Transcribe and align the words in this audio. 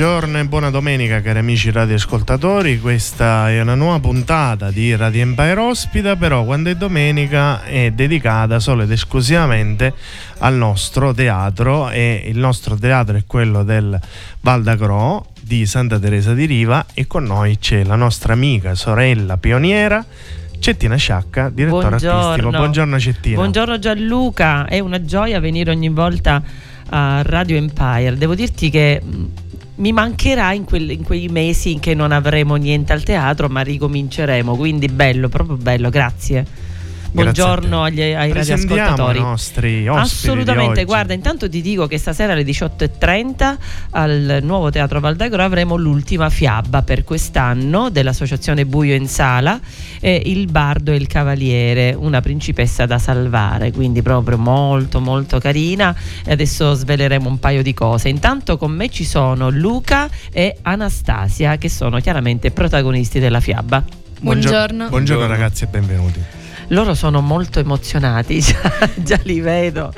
Buongiorno 0.00 0.38
e 0.38 0.46
buona 0.46 0.70
domenica 0.70 1.20
cari 1.20 1.40
amici 1.40 1.70
radioascoltatori, 1.70 2.80
questa 2.80 3.50
è 3.50 3.60
una 3.60 3.74
nuova 3.74 4.00
puntata 4.00 4.70
di 4.70 4.96
Radio 4.96 5.20
Empire 5.20 5.60
Ospita, 5.60 6.16
però 6.16 6.42
quando 6.44 6.70
è 6.70 6.74
domenica 6.74 7.62
è 7.64 7.90
dedicata 7.90 8.60
solo 8.60 8.84
ed 8.84 8.90
esclusivamente 8.92 9.92
al 10.38 10.54
nostro 10.54 11.12
teatro 11.12 11.90
e 11.90 12.22
il 12.24 12.38
nostro 12.38 12.76
teatro 12.76 13.14
è 13.18 13.24
quello 13.26 13.62
del 13.62 14.00
Val 14.40 14.62
d'Agro 14.62 15.32
di 15.38 15.66
Santa 15.66 15.98
Teresa 15.98 16.32
di 16.32 16.46
Riva 16.46 16.86
e 16.94 17.06
con 17.06 17.24
noi 17.24 17.58
c'è 17.58 17.84
la 17.84 17.96
nostra 17.96 18.32
amica, 18.32 18.74
sorella, 18.74 19.36
pioniera 19.36 20.02
Cettina 20.58 20.96
Sciacca, 20.96 21.50
direttore 21.50 21.96
artistico. 21.96 22.48
Buongiorno 22.48 22.98
Cettina. 22.98 23.34
Buongiorno 23.34 23.78
Gianluca, 23.78 24.64
è 24.64 24.78
una 24.78 25.04
gioia 25.04 25.38
venire 25.40 25.70
ogni 25.70 25.90
volta 25.90 26.42
a 26.88 27.20
Radio 27.20 27.56
Empire. 27.58 28.16
Devo 28.16 28.34
dirti 28.34 28.70
che 28.70 29.02
mi 29.80 29.92
mancherà 29.92 30.52
in, 30.52 30.64
quel- 30.64 30.90
in 30.90 31.02
quei 31.02 31.28
mesi 31.28 31.72
in 31.72 31.80
che 31.80 31.94
non 31.94 32.12
avremo 32.12 32.54
niente 32.56 32.92
al 32.92 33.02
teatro, 33.02 33.48
ma 33.48 33.62
ricominceremo. 33.62 34.54
Quindi 34.54 34.86
bello, 34.88 35.28
proprio 35.28 35.56
bello, 35.56 35.88
grazie. 35.90 36.46
Buongiorno 37.12 37.82
agli, 37.82 38.00
ai 38.00 38.30
Presentiamo 38.30 38.76
radioascoltatori. 38.76 39.18
i 39.18 39.22
nostri 39.22 39.88
ospiti 39.88 40.06
di 40.06 40.28
Assolutamente, 40.28 40.70
oggi. 40.72 40.84
guarda, 40.84 41.12
intanto 41.12 41.48
ti 41.48 41.60
dico 41.60 41.86
che 41.88 41.98
stasera 41.98 42.34
alle 42.34 42.44
18.30 42.44 43.56
al 43.90 44.38
nuovo 44.42 44.70
Teatro 44.70 45.00
Valdagro 45.00 45.42
avremo 45.42 45.76
l'ultima 45.76 46.30
fiaba 46.30 46.82
per 46.82 47.02
quest'anno 47.02 47.90
dell'Associazione 47.90 48.64
Buio 48.64 48.94
in 48.94 49.08
Sala, 49.08 49.58
eh, 49.98 50.22
Il 50.26 50.46
Bardo 50.50 50.92
e 50.92 50.96
il 50.96 51.08
Cavaliere, 51.08 51.94
una 51.98 52.20
principessa 52.20 52.86
da 52.86 52.98
salvare, 52.98 53.72
quindi 53.72 54.02
proprio 54.02 54.38
molto 54.38 55.00
molto 55.00 55.40
carina 55.40 55.94
e 56.24 56.30
adesso 56.30 56.74
sveleremo 56.74 57.28
un 57.28 57.40
paio 57.40 57.62
di 57.62 57.74
cose. 57.74 58.08
Intanto 58.08 58.56
con 58.56 58.70
me 58.70 58.88
ci 58.88 59.04
sono 59.04 59.50
Luca 59.50 60.08
e 60.32 60.58
Anastasia 60.62 61.56
che 61.56 61.68
sono 61.68 61.98
chiaramente 61.98 62.52
protagonisti 62.52 63.18
della 63.18 63.40
fiaba. 63.40 63.82
Buongiorno. 64.20 64.90
Buongiorno 64.90 65.26
ragazzi 65.26 65.64
e 65.64 65.66
benvenuti. 65.66 66.38
Loro 66.70 66.94
sono 66.94 67.20
molto 67.20 67.58
emozionati, 67.58 68.38
già, 68.40 68.90
già 68.94 69.20
li 69.24 69.40
vedo. 69.40 69.92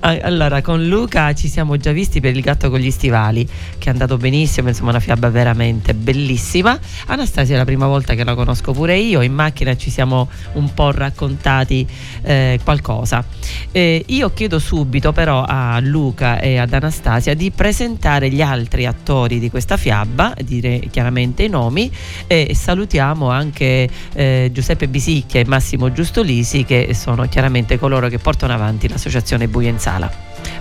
Allora, 0.00 0.62
con 0.62 0.86
Luca 0.86 1.32
ci 1.34 1.48
siamo 1.48 1.76
già 1.76 1.92
visti 1.92 2.20
per 2.20 2.34
il 2.34 2.42
gatto 2.42 2.70
con 2.70 2.80
gli 2.80 2.90
stivali, 2.90 3.46
che 3.78 3.88
è 3.88 3.92
andato 3.92 4.16
benissimo, 4.16 4.68
insomma 4.68 4.90
una 4.90 5.00
fiaba 5.00 5.28
veramente 5.30 5.94
bellissima. 5.94 6.78
Anastasia 7.06 7.54
è 7.54 7.58
la 7.58 7.64
prima 7.64 7.86
volta 7.86 8.14
che 8.14 8.24
la 8.24 8.34
conosco 8.34 8.72
pure 8.72 8.96
io, 8.96 9.22
in 9.22 9.32
macchina 9.32 9.76
ci 9.76 9.90
siamo 9.90 10.28
un 10.54 10.72
po' 10.74 10.90
raccontati 10.90 11.86
eh, 12.22 12.58
qualcosa. 12.64 13.24
Eh, 13.70 14.04
io 14.06 14.32
chiedo 14.32 14.58
subito 14.58 15.12
però 15.12 15.44
a 15.46 15.78
Luca 15.80 16.40
e 16.40 16.58
ad 16.58 16.72
Anastasia 16.72 17.34
di 17.34 17.50
presentare 17.50 18.28
gli 18.28 18.42
altri 18.42 18.86
attori 18.86 19.38
di 19.38 19.50
questa 19.50 19.76
fiaba, 19.76 20.34
dire 20.42 20.80
chiaramente 20.90 21.44
i 21.44 21.48
nomi 21.48 21.90
e 22.26 22.54
salutiamo 22.54 23.30
anche 23.30 23.88
eh, 24.14 24.50
Giuseppe 24.52 24.88
Bisicchia 24.88 25.40
e 25.40 25.44
Massimo 25.46 25.92
Giustolisi 26.08 26.64
che 26.64 26.94
sono 26.94 27.28
chiaramente 27.28 27.78
coloro 27.78 28.08
che 28.08 28.18
portano 28.18 28.54
avanti 28.54 28.88
l'associazione 28.88 29.46
Sala. 29.76 30.10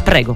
Prego. 0.04 0.36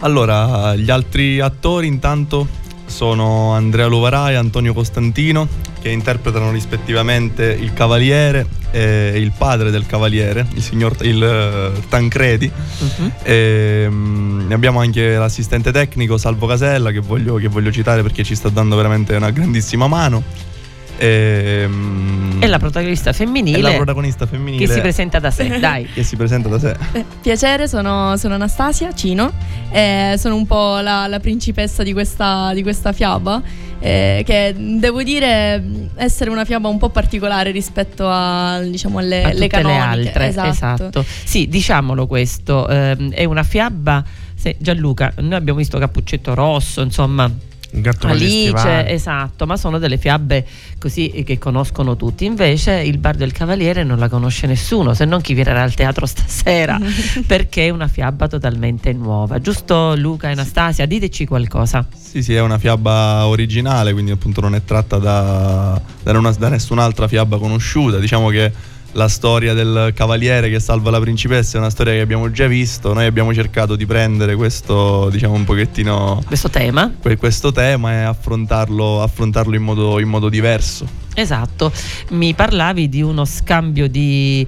Allora, 0.00 0.76
gli 0.76 0.90
altri 0.90 1.40
attori 1.40 1.86
intanto 1.86 2.46
sono 2.84 3.52
Andrea 3.52 3.86
Lovarai 3.86 4.34
e 4.34 4.36
Antonio 4.36 4.74
Costantino 4.74 5.48
che 5.80 5.88
interpretano 5.88 6.50
rispettivamente 6.50 7.46
il 7.46 7.72
cavaliere 7.72 8.46
e 8.72 9.14
il 9.16 9.32
padre 9.36 9.70
del 9.70 9.86
cavaliere, 9.86 10.46
il 10.52 10.62
signor 10.62 10.94
il, 11.00 11.22
eh, 11.22 11.80
Tancredi. 11.88 12.52
Mhm. 12.78 13.12
E, 13.22 13.86
mm, 13.88 14.52
abbiamo 14.52 14.80
anche 14.80 15.16
l'assistente 15.16 15.72
tecnico 15.72 16.18
Salvo 16.18 16.46
Casella 16.46 16.90
che 16.90 17.00
voglio, 17.00 17.36
che 17.36 17.48
voglio 17.48 17.72
citare 17.72 18.02
perché 18.02 18.22
ci 18.22 18.34
sta 18.34 18.50
dando 18.50 18.76
veramente 18.76 19.16
una 19.16 19.30
grandissima 19.30 19.86
mano. 19.86 20.54
E, 20.98 21.64
mm, 21.68 22.42
E 22.42 22.46
la 22.46 22.58
protagonista 22.58 23.10
è 23.10 23.12
femminile 23.12 23.60
la 23.60 23.72
protagonista 23.72 24.26
femminile 24.26 24.64
che 24.66 24.72
si 24.72 24.80
presenta 24.80 25.18
da 25.18 25.30
sé, 25.30 25.58
dai. 25.60 25.86
che 25.86 26.02
si 26.02 26.16
presenta 26.16 26.48
da 26.48 26.58
sé. 26.58 26.74
Eh, 26.92 27.04
Piacere, 27.20 27.68
sono, 27.68 28.16
sono 28.16 28.34
Anastasia 28.34 28.94
Cino, 28.94 29.32
e 29.70 30.14
sono 30.18 30.36
un 30.36 30.46
po' 30.46 30.78
la, 30.80 31.06
la 31.06 31.20
principessa 31.20 31.82
di 31.82 31.92
questa, 31.92 32.52
di 32.54 32.62
questa 32.62 32.92
fiaba, 32.92 33.42
eh, 33.78 34.22
che 34.24 34.54
devo 34.56 35.02
dire 35.02 35.62
essere 35.96 36.30
una 36.30 36.44
fiaba 36.44 36.68
un 36.68 36.78
po' 36.78 36.88
particolare 36.88 37.50
rispetto 37.50 38.08
a, 38.08 38.60
diciamo, 38.60 38.98
alle 38.98 39.22
a 39.22 39.26
le 39.28 39.32
tutte 39.32 39.40
le 39.40 39.48
canoniche. 39.48 40.08
altre. 40.12 40.48
Esatto. 40.48 41.04
Sì, 41.24 41.46
diciamolo 41.48 42.06
questo, 42.06 42.66
ehm, 42.68 43.12
è 43.12 43.24
una 43.24 43.42
fiaba. 43.42 44.02
se- 44.34 44.56
Gianluca, 44.58 45.12
noi 45.18 45.34
abbiamo 45.34 45.58
visto 45.58 45.78
Cappuccetto 45.78 46.32
Rosso, 46.34 46.80
insomma, 46.82 47.30
Il 47.76 47.82
gatto 47.82 48.06
Alice, 48.06 48.88
esatto, 48.88 49.44
ma 49.46 49.56
sono 49.58 49.78
delle 49.78 49.98
fiabe 49.98 50.46
così 50.78 51.22
che 51.26 51.38
conoscono 51.38 51.94
tutti. 51.94 52.24
Invece 52.24 52.72
il 52.80 52.96
Bar 52.96 53.16
del 53.16 53.32
Cavaliere 53.32 53.84
non 53.84 53.98
la 53.98 54.08
conosce 54.08 54.46
nessuno, 54.46 54.94
se 54.94 55.04
non 55.04 55.20
chi 55.20 55.34
viene 55.34 55.50
al 55.60 55.74
teatro 55.74 56.06
stasera, 56.06 56.78
perché 57.26 57.66
è 57.66 57.70
una 57.70 57.86
fiaba 57.86 58.28
totalmente 58.28 58.92
nuova. 58.94 59.40
Giusto 59.40 59.94
Luca 59.94 60.28
e 60.28 60.32
Anastasia, 60.32 60.86
diteci 60.86 61.26
qualcosa. 61.26 61.86
Sì, 61.94 62.22
sì, 62.22 62.32
è 62.34 62.40
una 62.40 62.58
fiaba 62.58 63.26
originale, 63.26 63.92
quindi 63.92 64.10
appunto 64.10 64.40
non 64.40 64.54
è 64.54 64.64
tratta 64.64 64.96
da, 64.96 65.78
da 66.02 66.18
una- 66.18 66.32
da 66.32 66.48
nessun'altra 66.48 67.06
fiaba 67.08 67.38
conosciuta. 67.38 67.98
Diciamo 67.98 68.30
che 68.30 68.50
la 68.96 69.08
storia 69.08 69.52
del 69.52 69.92
cavaliere 69.94 70.48
che 70.48 70.58
salva 70.58 70.90
la 70.90 71.00
principessa 71.00 71.56
è 71.56 71.60
una 71.60 71.70
storia 71.70 71.92
che 71.92 72.00
abbiamo 72.00 72.30
già 72.30 72.46
visto. 72.46 72.92
Noi 72.94 73.04
abbiamo 73.04 73.32
cercato 73.32 73.76
di 73.76 73.84
prendere 73.84 74.34
questo, 74.34 75.08
diciamo, 75.10 75.34
un 75.34 75.44
pochettino 75.44 76.22
Questo 76.26 76.48
tema? 76.48 76.92
que- 77.00 77.16
questo 77.16 77.52
tema 77.52 77.92
e 77.92 78.02
affrontarlo, 78.02 79.02
affrontarlo 79.02 79.54
in, 79.54 79.62
modo, 79.62 80.00
in 80.00 80.08
modo 80.08 80.28
diverso. 80.28 80.86
Esatto, 81.14 81.70
mi 82.10 82.34
parlavi 82.34 82.88
di 82.88 83.02
uno 83.02 83.24
scambio 83.24 83.88
di, 83.88 84.46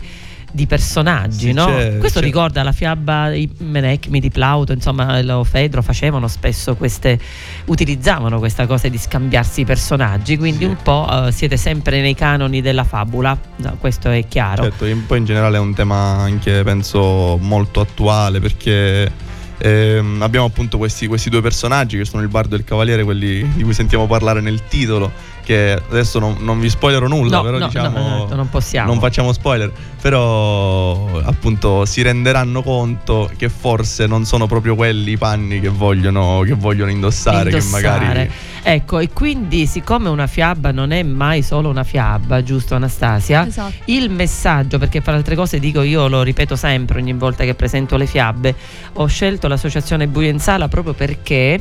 di 0.50 0.66
personaggi, 0.66 1.48
Sì, 1.48 1.52
no? 1.52 1.66
c'è- 1.66 1.98
Questo 1.98 2.20
c'è- 2.20 2.24
ricorda 2.24 2.62
la 2.62 2.72
fiaba 2.72 3.30
di 3.30 3.48
Menecmi, 3.58 4.18
di 4.20 4.30
Plauto, 4.30 4.72
insomma, 4.72 5.20
lo 5.22 5.44
Fedro 5.44 5.82
facevano 5.82 6.26
spesso 6.28 6.74
queste, 6.74 7.18
utilizzavano 7.66 8.38
questa 8.38 8.66
cosa 8.66 8.88
di 8.88 8.98
scambiarsi 8.98 9.60
i 9.60 9.64
personaggi, 9.64 10.36
quindi 10.36 10.64
Sì. 10.64 10.70
un 10.70 10.76
po' 10.82 11.26
eh, 11.26 11.32
siete 11.32 11.56
sempre 11.56 12.00
nei 12.00 12.14
canoni 12.14 12.60
della 12.62 12.84
fabula, 12.84 13.38
No, 13.56 13.76
questo 13.80 14.08
è 14.10 14.26
chiaro. 14.28 14.62
Certo, 14.62 14.86
poi 15.06 15.18
in 15.18 15.24
generale 15.24 15.56
è 15.56 15.60
un 15.60 15.74
tema 15.74 15.94
anche 16.18 16.62
penso 16.62 17.36
molto 17.40 17.80
attuale 17.80 18.40
perché 18.40 19.26
Ehm, 19.60 20.22
abbiamo 20.22 20.46
appunto 20.46 20.78
questi, 20.78 21.08
questi 21.08 21.30
due 21.30 21.42
personaggi 21.42 21.96
che 21.98 22.04
sono 22.04 22.22
il 22.22 22.28
bardo 22.28 22.54
e 22.54 22.58
il 22.58 22.64
cavaliere, 22.64 23.02
quelli 23.02 23.44
di 23.56 23.64
cui 23.64 23.74
sentiamo 23.74 24.06
parlare 24.06 24.40
nel 24.40 24.62
titolo, 24.68 25.10
che 25.48 25.82
adesso 25.88 26.18
non, 26.18 26.36
non 26.40 26.60
vi 26.60 26.68
spoilerò 26.68 27.06
nulla, 27.06 27.38
No, 27.38 27.42
però 27.42 27.56
no, 27.56 27.66
diciamo 27.68 27.98
no, 27.98 28.26
no, 28.28 28.34
non 28.34 28.50
possiamo. 28.50 28.90
non 28.90 29.00
facciamo 29.00 29.32
spoiler, 29.32 29.72
però 29.98 31.20
appunto 31.22 31.86
si 31.86 32.02
renderanno 32.02 32.62
conto 32.62 33.30
che 33.34 33.48
forse 33.48 34.06
non 34.06 34.26
sono 34.26 34.46
proprio 34.46 34.74
quelli 34.74 35.12
i 35.12 35.16
panni 35.16 35.58
che 35.58 35.70
vogliono, 35.70 36.42
che 36.44 36.52
vogliono 36.52 36.90
indossare, 36.90 37.48
indossare. 37.48 37.82
che 37.82 37.88
magari 37.88 38.30
Ecco, 38.62 38.98
e 38.98 39.08
quindi 39.10 39.66
siccome 39.66 40.10
una 40.10 40.26
fiaba 40.26 40.70
non 40.70 40.90
è 40.90 41.02
mai 41.02 41.42
solo 41.42 41.70
una 41.70 41.84
fiaba, 41.84 42.42
giusto 42.42 42.74
Anastasia? 42.74 43.46
Esatto. 43.46 43.72
Il 43.86 44.10
messaggio, 44.10 44.76
perché 44.76 45.00
fra 45.00 45.12
le 45.12 45.18
altre 45.18 45.34
cose 45.34 45.58
dico 45.58 45.80
io, 45.80 46.08
lo 46.08 46.20
ripeto 46.20 46.56
sempre 46.56 46.98
ogni 47.00 47.14
volta 47.14 47.44
che 47.44 47.54
presento 47.54 47.96
le 47.96 48.04
fiabe, 48.04 48.54
ho 48.94 49.06
scelto 49.06 49.48
l'associazione 49.48 50.08
Buio 50.08 50.28
in 50.28 50.40
Sala 50.40 50.68
proprio 50.68 50.92
perché 50.92 51.58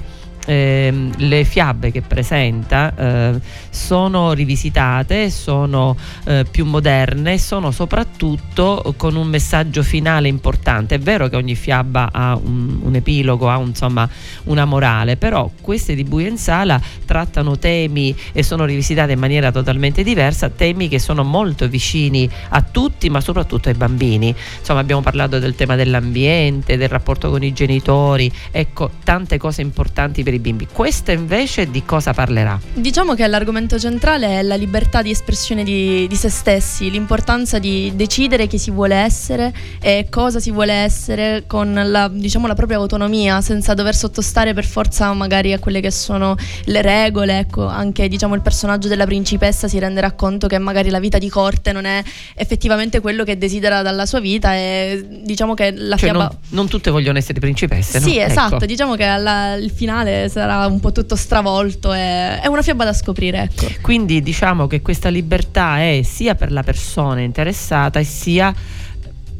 ehm, 0.47 1.11
le 1.17 1.43
fiabe 1.43 1.91
che 1.91 2.01
presenta 2.01 2.93
eh, 2.95 3.39
sono 3.69 4.33
rivisitate, 4.33 5.29
sono 5.29 5.95
eh, 6.25 6.45
più 6.49 6.65
moderne, 6.65 7.37
sono 7.37 7.71
soprattutto 7.71 8.93
con 8.97 9.15
un 9.15 9.27
messaggio 9.27 9.83
finale 9.83 10.27
importante. 10.27 10.95
È 10.95 10.99
vero 10.99 11.27
che 11.27 11.35
ogni 11.35 11.55
fiaba 11.55 12.09
ha 12.11 12.35
un, 12.35 12.79
un 12.81 12.95
epilogo, 12.95 13.49
ha 13.49 13.57
un, 13.57 13.67
insomma 13.67 14.09
una 14.45 14.65
morale, 14.65 15.17
però 15.17 15.51
queste 15.61 15.93
di 15.93 16.05
Sala 16.35 16.81
trattano 17.05 17.57
temi 17.57 18.15
e 18.31 18.43
sono 18.43 18.65
rivisitate 18.65 19.11
in 19.11 19.19
maniera 19.19 19.51
totalmente 19.51 20.03
diversa, 20.03 20.49
temi 20.49 20.87
che 20.87 20.99
sono 20.99 21.23
molto 21.23 21.67
vicini 21.67 22.29
a 22.49 22.61
tutti, 22.61 23.09
ma 23.09 23.21
soprattutto 23.21 23.69
ai 23.69 23.75
bambini. 23.75 24.33
Insomma, 24.59 24.79
abbiamo 24.79 25.01
parlato 25.01 25.39
del 25.39 25.55
tema 25.55 25.75
dell'ambiente, 25.75 26.77
del 26.77 26.89
rapporto 26.89 27.29
con 27.29 27.43
i 27.43 27.53
genitori, 27.53 28.31
ecco, 28.51 28.91
tante 29.03 29.37
cose 29.37 29.61
importanti 29.61 30.23
per 30.23 30.33
i 30.33 30.36
bimbi. 30.39 30.67
Questa 30.71 31.11
invece 31.11 31.69
di 31.69 31.83
cosa 31.83 32.13
parlerà? 32.13 32.59
Diciamo 32.73 33.13
che 33.13 33.25
l'argomento 33.27 33.79
centrale 33.79 34.39
è 34.39 34.41
la 34.41 34.55
libertà 34.55 35.01
di 35.01 35.09
espressione 35.11 35.63
di, 35.63 36.07
di 36.07 36.15
se 36.15 36.29
stessi, 36.29 36.89
l'importanza 36.89 37.59
di 37.59 37.91
decidere 37.95 38.47
chi 38.47 38.57
si 38.57 38.71
vuole 38.71 38.95
essere 38.95 39.53
e 39.81 40.07
cosa 40.09 40.39
si 40.39 40.51
vuole 40.51 40.73
essere 40.73 41.43
con 41.47 41.73
la, 41.73 42.07
diciamo, 42.11 42.47
la 42.47 42.55
propria 42.55 42.77
autonomia, 42.77 43.41
senza 43.41 43.73
dover 43.73 43.95
sottostare 43.95 44.53
per 44.53 44.65
forza 44.65 45.11
magari 45.13 45.53
a 45.53 45.59
quelle 45.59 45.81
che 45.81 45.91
sono 45.91 46.35
le 46.65 46.81
regole. 46.81 47.39
Ecco, 47.39 47.65
anche 47.65 48.07
diciamo, 48.07 48.35
il 48.35 48.41
personaggio 48.41 48.87
della 48.87 49.05
principessa 49.05 49.67
si 49.67 49.79
renderà 49.79 50.11
conto 50.11 50.47
che 50.47 50.57
magari 50.57 50.89
la 50.89 50.99
vita 50.99 51.17
di 51.17 51.29
corte 51.29 51.71
non 51.71 51.85
è 51.85 52.03
effettivamente 52.35 52.99
quello 52.99 53.23
che 53.23 53.37
desidera 53.37 53.81
dalla 53.81 54.05
sua 54.05 54.19
vita 54.19 54.53
e 54.55 55.05
diciamo 55.23 55.53
che 55.53 55.71
la 55.75 55.95
Cioè, 55.97 56.09
fiaba... 56.09 56.23
non, 56.25 56.37
non 56.49 56.67
tutte 56.67 56.91
vogliono 56.91 57.17
essere 57.17 57.39
principesse, 57.39 57.99
no? 57.99 58.05
Sì, 58.07 58.19
esatto, 58.19 58.55
Ecco. 58.55 58.65
diciamo 58.65 58.95
che 58.95 59.03
alla- 59.03 59.55
il 59.55 59.71
finale 59.71 60.26
sarà 60.29 60.65
un 60.65 60.79
po' 60.79 60.91
tutto 60.91 61.15
stravolto 61.15 61.93
e 61.93 62.39
è 62.39 62.47
una 62.47 62.61
fiaba 62.61 62.85
da 62.85 62.93
scoprire, 62.93 63.43
ecco. 63.43 63.67
Quindi 63.81 64.21
diciamo 64.21 64.67
che 64.67 64.81
questa 64.81 65.09
libertà 65.09 65.79
è 65.79 66.01
sia 66.03 66.35
per 66.35 66.51
la 66.51 66.63
persona 66.63 67.21
interessata 67.21 67.99
e 67.99 68.03
sia 68.03 68.53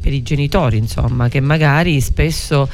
per 0.00 0.12
i 0.12 0.22
genitori, 0.22 0.76
insomma, 0.76 1.28
che 1.28 1.40
magari 1.40 2.00
spesso 2.00 2.68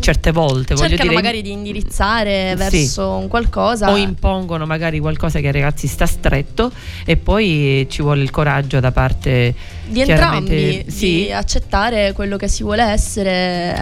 certe 0.00 0.32
volte 0.32 0.74
voglio 0.74 0.88
Cercano 0.88 1.10
dire 1.10 1.22
magari 1.22 1.42
di 1.42 1.52
indirizzare 1.52 2.54
verso 2.56 3.08
un 3.10 3.28
qualcosa. 3.28 3.90
o 3.90 3.96
impongono 3.96 4.66
magari 4.66 4.98
qualcosa 4.98 5.40
che 5.40 5.46
ai 5.46 5.52
ragazzi 5.52 5.86
sta 5.86 6.06
stretto 6.06 6.70
e 7.04 7.16
poi 7.16 7.86
ci 7.88 8.02
vuole 8.02 8.22
il 8.22 8.30
coraggio 8.30 8.80
da 8.80 8.92
parte 8.92 9.54
di 9.86 10.00
entrambi 10.00 10.84
sì. 10.88 11.06
di 11.06 11.32
accettare 11.32 12.12
quello 12.12 12.36
che 12.36 12.48
si 12.48 12.62
vuole 12.62 12.82
essere. 12.82 13.30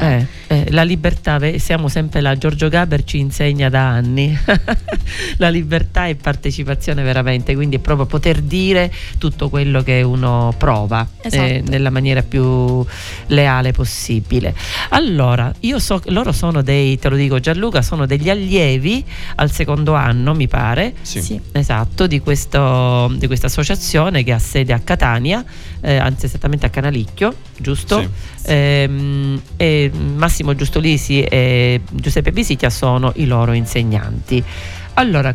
Eh, 0.01 0.27
eh, 0.49 0.71
la 0.71 0.83
libertà, 0.83 1.41
siamo 1.59 1.89
sempre 1.89 2.21
là, 2.21 2.37
Giorgio 2.37 2.69
Gaber 2.69 3.05
ci 3.05 3.19
insegna 3.19 3.69
da 3.69 3.89
anni, 3.89 4.37
la 5.39 5.49
libertà 5.49 6.07
e 6.07 6.17
partecipazione 6.17 7.03
veramente, 7.03 7.55
quindi 7.55 7.77
è 7.77 7.79
proprio 7.79 8.07
poter 8.07 8.41
dire 8.41 8.93
tutto 9.19 9.49
quello 9.49 9.83
che 9.83 10.03
uno 10.03 10.55
prova 10.59 11.07
Esatto. 11.21 11.43
eh, 11.43 11.63
nella 11.67 11.91
maniera 11.91 12.23
più 12.23 12.85
leale 13.29 13.73
possibile. 13.73 14.55
Allora, 14.91 15.53
io 15.61 15.79
so 15.79 15.94
che 15.99 16.11
loro 16.11 16.33
sono 16.33 16.63
dei, 16.63 16.99
te 16.99 17.09
lo 17.09 17.17
dico 17.17 17.39
Gianluca, 17.41 17.83
sono 17.83 18.07
degli 18.07 18.31
allievi 18.31 19.05
al 19.37 19.51
secondo 19.51 19.95
anno, 19.95 20.35
mi 20.35 20.49
pare, 20.49 20.95
sì. 21.03 21.23
Sì. 21.23 21.41
Esatto, 21.53 22.07
di, 22.07 22.21
questo, 22.21 23.13
di 23.17 23.27
questa 23.27 23.47
associazione 23.47 24.23
che 24.23 24.33
ha 24.33 24.39
sede 24.39 24.73
a 24.73 24.79
Catania, 24.79 25.45
eh, 25.81 25.97
anzi 25.97 26.27
esattamente 26.27 26.67
a 26.67 26.71
Canalicchio, 26.71 27.35
giusto? 27.59 28.01
Sì. 28.01 28.09
Ehm, 28.47 29.41
e 29.57 29.91
Massimo 30.17 30.55
Giustolisi 30.55 31.23
e 31.23 31.81
Giuseppe 31.91 32.33
Bisicchia 32.33 32.71
sono 32.71 33.13
i 33.17 33.27
loro 33.27 33.53
insegnanti. 33.53 34.43
Allora, 34.97 35.35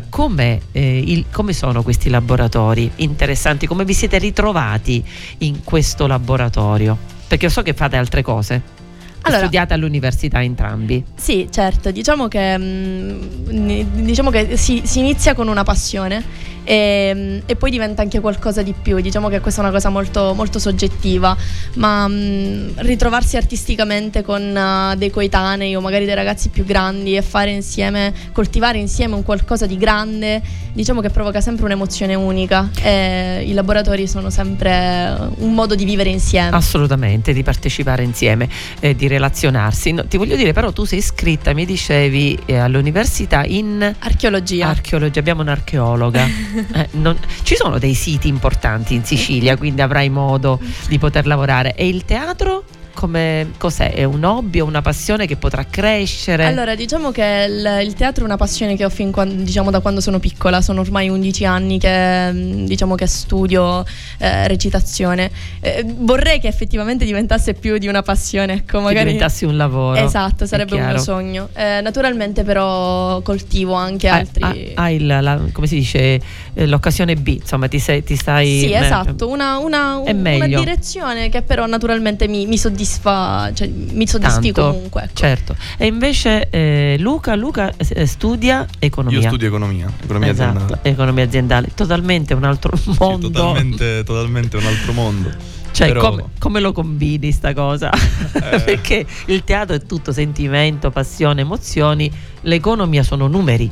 eh, 0.72 0.98
il- 0.98 1.26
come 1.30 1.52
sono 1.52 1.82
questi 1.82 2.08
laboratori 2.08 2.90
interessanti? 2.96 3.66
Come 3.66 3.84
vi 3.84 3.92
siete 3.92 4.18
ritrovati 4.18 5.04
in 5.38 5.62
questo 5.64 6.06
laboratorio? 6.06 6.96
Perché 7.28 7.44
io 7.44 7.50
so 7.50 7.62
che 7.62 7.74
fate 7.74 7.96
altre 7.96 8.22
cose. 8.22 8.78
Allora- 9.22 9.40
Studiate 9.42 9.74
all'università 9.74 10.42
entrambi. 10.42 11.04
Sì, 11.14 11.48
certo, 11.50 11.90
diciamo 11.90 12.28
che, 12.28 12.58
mm, 12.58 14.02
diciamo 14.02 14.30
che 14.30 14.56
si, 14.56 14.82
si 14.84 14.98
inizia 14.98 15.34
con 15.34 15.48
una 15.48 15.62
passione 15.62 16.48
e, 16.64 17.42
e 17.46 17.56
poi 17.56 17.70
diventa 17.70 18.02
anche 18.02 18.20
qualcosa 18.20 18.62
di 18.62 18.74
più. 18.80 19.00
Diciamo 19.00 19.28
che 19.28 19.40
questa 19.40 19.60
è 19.60 19.64
una 19.64 19.72
cosa 19.72 19.88
molto, 19.88 20.34
molto 20.34 20.58
soggettiva, 20.58 21.36
ma 21.74 22.06
mm, 22.08 22.70
ritrovarsi 22.76 23.36
artisticamente 23.36 24.22
con 24.22 24.40
eh, 24.56 24.96
dei 24.96 25.10
coetanei 25.10 25.74
o 25.74 25.80
magari 25.80 26.04
dei 26.04 26.14
ragazzi 26.14 26.48
più 26.48 26.64
grandi 26.64 27.16
e 27.16 27.22
fare 27.22 27.50
insieme, 27.50 28.12
coltivare 28.32 28.78
insieme 28.78 29.14
un 29.14 29.22
qualcosa 29.22 29.66
di 29.66 29.76
grande, 29.76 30.40
diciamo 30.72 31.00
che 31.00 31.10
provoca 31.10 31.40
sempre 31.40 31.64
un'emozione 31.64 32.14
unica 32.14 32.70
e 32.80 33.44
i 33.46 33.52
laboratori 33.52 34.06
sono 34.06 34.30
sempre 34.30 35.16
un 35.38 35.54
modo 35.54 35.74
di 35.74 35.84
vivere 35.84 36.10
insieme. 36.10 36.56
Assolutamente, 36.56 37.32
di 37.32 37.42
partecipare 37.42 38.02
insieme, 38.02 38.48
eh, 38.80 38.94
di 38.94 39.08
relazionarsi. 39.10 39.92
No, 39.92 40.06
ti 40.06 40.16
voglio 40.16 40.36
dire, 40.36 40.52
però, 40.52 40.72
tu 40.72 40.84
sei 40.84 40.98
iscritta, 40.98 41.52
mi 41.52 41.66
dicevi, 41.66 42.38
eh, 42.46 42.56
all'università 42.56 43.44
in 43.44 43.94
Archeologia. 43.98 44.68
archeologia, 44.68 45.20
abbiamo 45.20 45.42
un'archeologa. 45.42 46.26
Eh, 46.72 46.88
non- 46.92 47.18
ci 47.42 47.56
sono 47.56 47.78
dei 47.78 47.94
siti 47.94 48.28
importanti 48.28 48.94
in 48.94 49.04
Sicilia, 49.04 49.56
quindi 49.56 49.80
avrai 49.82 50.08
modo 50.08 50.60
di 50.88 50.98
poter 50.98 51.26
lavorare. 51.26 51.74
E 51.74 51.88
il 51.88 52.04
teatro? 52.04 52.64
Come, 53.00 53.52
cos'è? 53.56 53.94
È 53.94 54.04
un 54.04 54.22
hobby 54.24 54.60
o 54.60 54.66
una 54.66 54.82
passione 54.82 55.26
che 55.26 55.36
potrà 55.36 55.64
crescere? 55.64 56.44
Allora, 56.44 56.74
diciamo 56.74 57.10
che 57.10 57.46
il, 57.48 57.86
il 57.86 57.94
teatro 57.94 58.24
è 58.24 58.26
una 58.26 58.36
passione 58.36 58.76
che 58.76 58.84
ho 58.84 58.90
fin 58.90 59.10
quan- 59.10 59.42
diciamo, 59.42 59.70
da 59.70 59.80
quando 59.80 60.02
sono 60.02 60.18
piccola, 60.18 60.60
sono 60.60 60.82
ormai 60.82 61.08
11 61.08 61.44
anni 61.46 61.78
che, 61.78 62.30
mm, 62.30 62.66
diciamo, 62.66 62.96
che 62.96 63.06
studio 63.06 63.86
eh, 64.18 64.46
recitazione. 64.48 65.30
Eh, 65.60 65.82
vorrei 65.86 66.40
che 66.40 66.48
effettivamente 66.48 67.06
diventasse 67.06 67.54
più 67.54 67.78
di 67.78 67.86
una 67.88 68.02
passione, 68.02 68.52
ecco, 68.52 68.76
che 68.76 68.84
magari... 68.84 69.04
diventassi 69.12 69.46
un 69.46 69.56
lavoro. 69.56 69.96
Esatto, 69.98 70.44
sarebbe 70.44 70.74
un 70.74 70.84
mio 70.84 70.98
sogno. 70.98 71.48
Eh, 71.54 71.80
naturalmente 71.80 72.42
però 72.44 73.22
coltivo 73.22 73.72
anche 73.72 74.08
Eh, 74.08 74.10
altri... 74.10 74.42
ha- 74.74 74.82
hai 74.84 74.98
la- 75.00 75.22
la- 75.22 75.40
come 75.52 75.66
si 75.66 75.76
dice 75.76 76.20
eh, 76.54 76.66
l'occasione 76.66 77.14
B, 77.16 77.28
insomma, 77.40 77.68
ti, 77.68 77.78
sei, 77.78 78.02
ti 78.02 78.16
stai. 78.16 78.60
Sì, 78.60 78.72
esatto, 78.72 79.28
una, 79.28 79.58
una- 79.58 79.96
una 79.98 80.46
direzione 80.46 81.28
che 81.28 81.42
però 81.42 81.66
naturalmente 81.66 82.26
mi, 82.28 82.46
mi 82.46 82.58
soddisfa, 82.58 83.50
cioè 83.54 83.68
mi 83.68 84.06
soddisfi 84.06 84.52
Tanto, 84.52 84.70
comunque. 84.72 85.02
Ecco. 85.04 85.14
Certo. 85.14 85.56
E 85.76 85.86
invece 85.86 86.48
eh, 86.50 86.96
Luca, 86.98 87.34
Luca 87.34 87.72
eh, 87.76 88.06
studia 88.06 88.66
economia. 88.78 89.18
Io 89.20 89.26
studio 89.26 89.48
economia, 89.48 89.90
economia 90.02 90.30
Esatto, 90.30 90.56
aziendale. 90.56 90.80
economia 90.82 91.24
aziendale, 91.24 91.68
totalmente 91.74 92.34
un 92.34 92.44
altro 92.44 92.76
Sì, 92.76 92.94
mondo. 92.98 93.30
totalmente, 93.30 94.02
totalmente 94.04 94.56
un 94.56 94.64
altro 94.66 94.92
mondo. 94.92 95.58
Cioè, 95.72 95.86
Però- 95.92 96.10
come, 96.10 96.24
come 96.40 96.58
lo 96.60 96.72
combini 96.72 97.30
sta 97.30 97.54
cosa? 97.54 97.90
Eh. 97.92 98.60
Perché 98.64 99.06
il 99.26 99.44
teatro 99.44 99.76
è 99.76 99.80
tutto 99.86 100.10
sentimento, 100.12 100.90
passione, 100.90 101.42
emozioni, 101.42 102.10
l'economia 102.42 103.04
sono 103.04 103.28
numeri. 103.28 103.70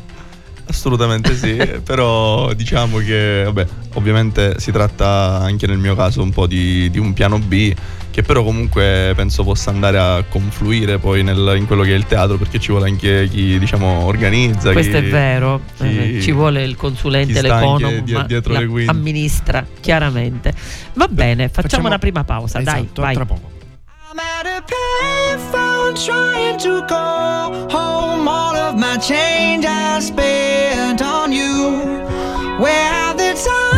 Assolutamente 0.69 1.35
sì, 1.35 1.57
però 1.83 2.53
diciamo 2.53 2.99
che, 2.99 3.43
vabbè, 3.47 3.67
ovviamente 3.95 4.61
si 4.61 4.71
tratta 4.71 5.41
anche 5.41 5.67
nel 5.67 5.79
mio 5.79 5.95
caso 5.95 6.23
un 6.23 6.31
po' 6.31 6.47
di, 6.47 6.91
di 6.91 6.99
un 6.99 7.13
piano 7.15 7.39
B, 7.39 7.73
che 8.11 8.23
però 8.23 8.43
comunque 8.43 9.13
penso 9.17 9.45
possa 9.45 9.71
andare 9.71 9.99
a 9.99 10.25
confluire 10.29 10.99
poi 10.99 11.23
nel- 11.23 11.55
in 11.57 11.67
quello 11.67 11.83
che 11.83 11.93
è 11.93 11.97
il 11.97 12.05
teatro, 12.07 12.37
perché 12.37 12.59
ci 12.59 12.71
vuole 12.71 12.89
anche 12.89 13.29
chi, 13.31 13.59
diciamo, 13.59 14.05
organizza. 14.05 14.73
Questo 14.73 14.99
chi- 14.99 15.07
è 15.07 15.09
vero, 15.11 15.61
chi- 15.79 16.17
eh, 16.17 16.21
ci 16.21 16.33
vuole 16.33 16.63
il 16.65 16.77
consulente, 16.77 17.41
l'economo, 17.41 18.03
dietro 18.27 18.53
la- 18.53 18.61
le 18.61 18.67
quinte. 18.67 18.91
amministra 18.91 19.65
chiaramente. 19.81 20.53
Va 20.95 21.09
bene, 21.09 21.49
facciamo, 21.49 21.87
una 21.87 21.99
prima 21.99 22.25
pausa, 22.25 22.61
dai, 22.61 22.83
Esatto, 22.83 23.01
vai. 23.03 23.15
tra 23.15 23.25
poco. 23.25 23.57
A 24.57 24.63
payphone 24.63 25.95
trying 26.07 26.59
to 26.61 26.87
call 26.87 27.53
home 27.69 28.27
all 28.27 28.57
of 28.57 28.77
my 28.77 28.97
change 28.97 29.65
I 29.67 30.01
spent 30.01 31.03
on 31.03 31.33
you. 31.33 31.55
Where 32.63 33.15
the 33.15 33.31
times 33.45 33.78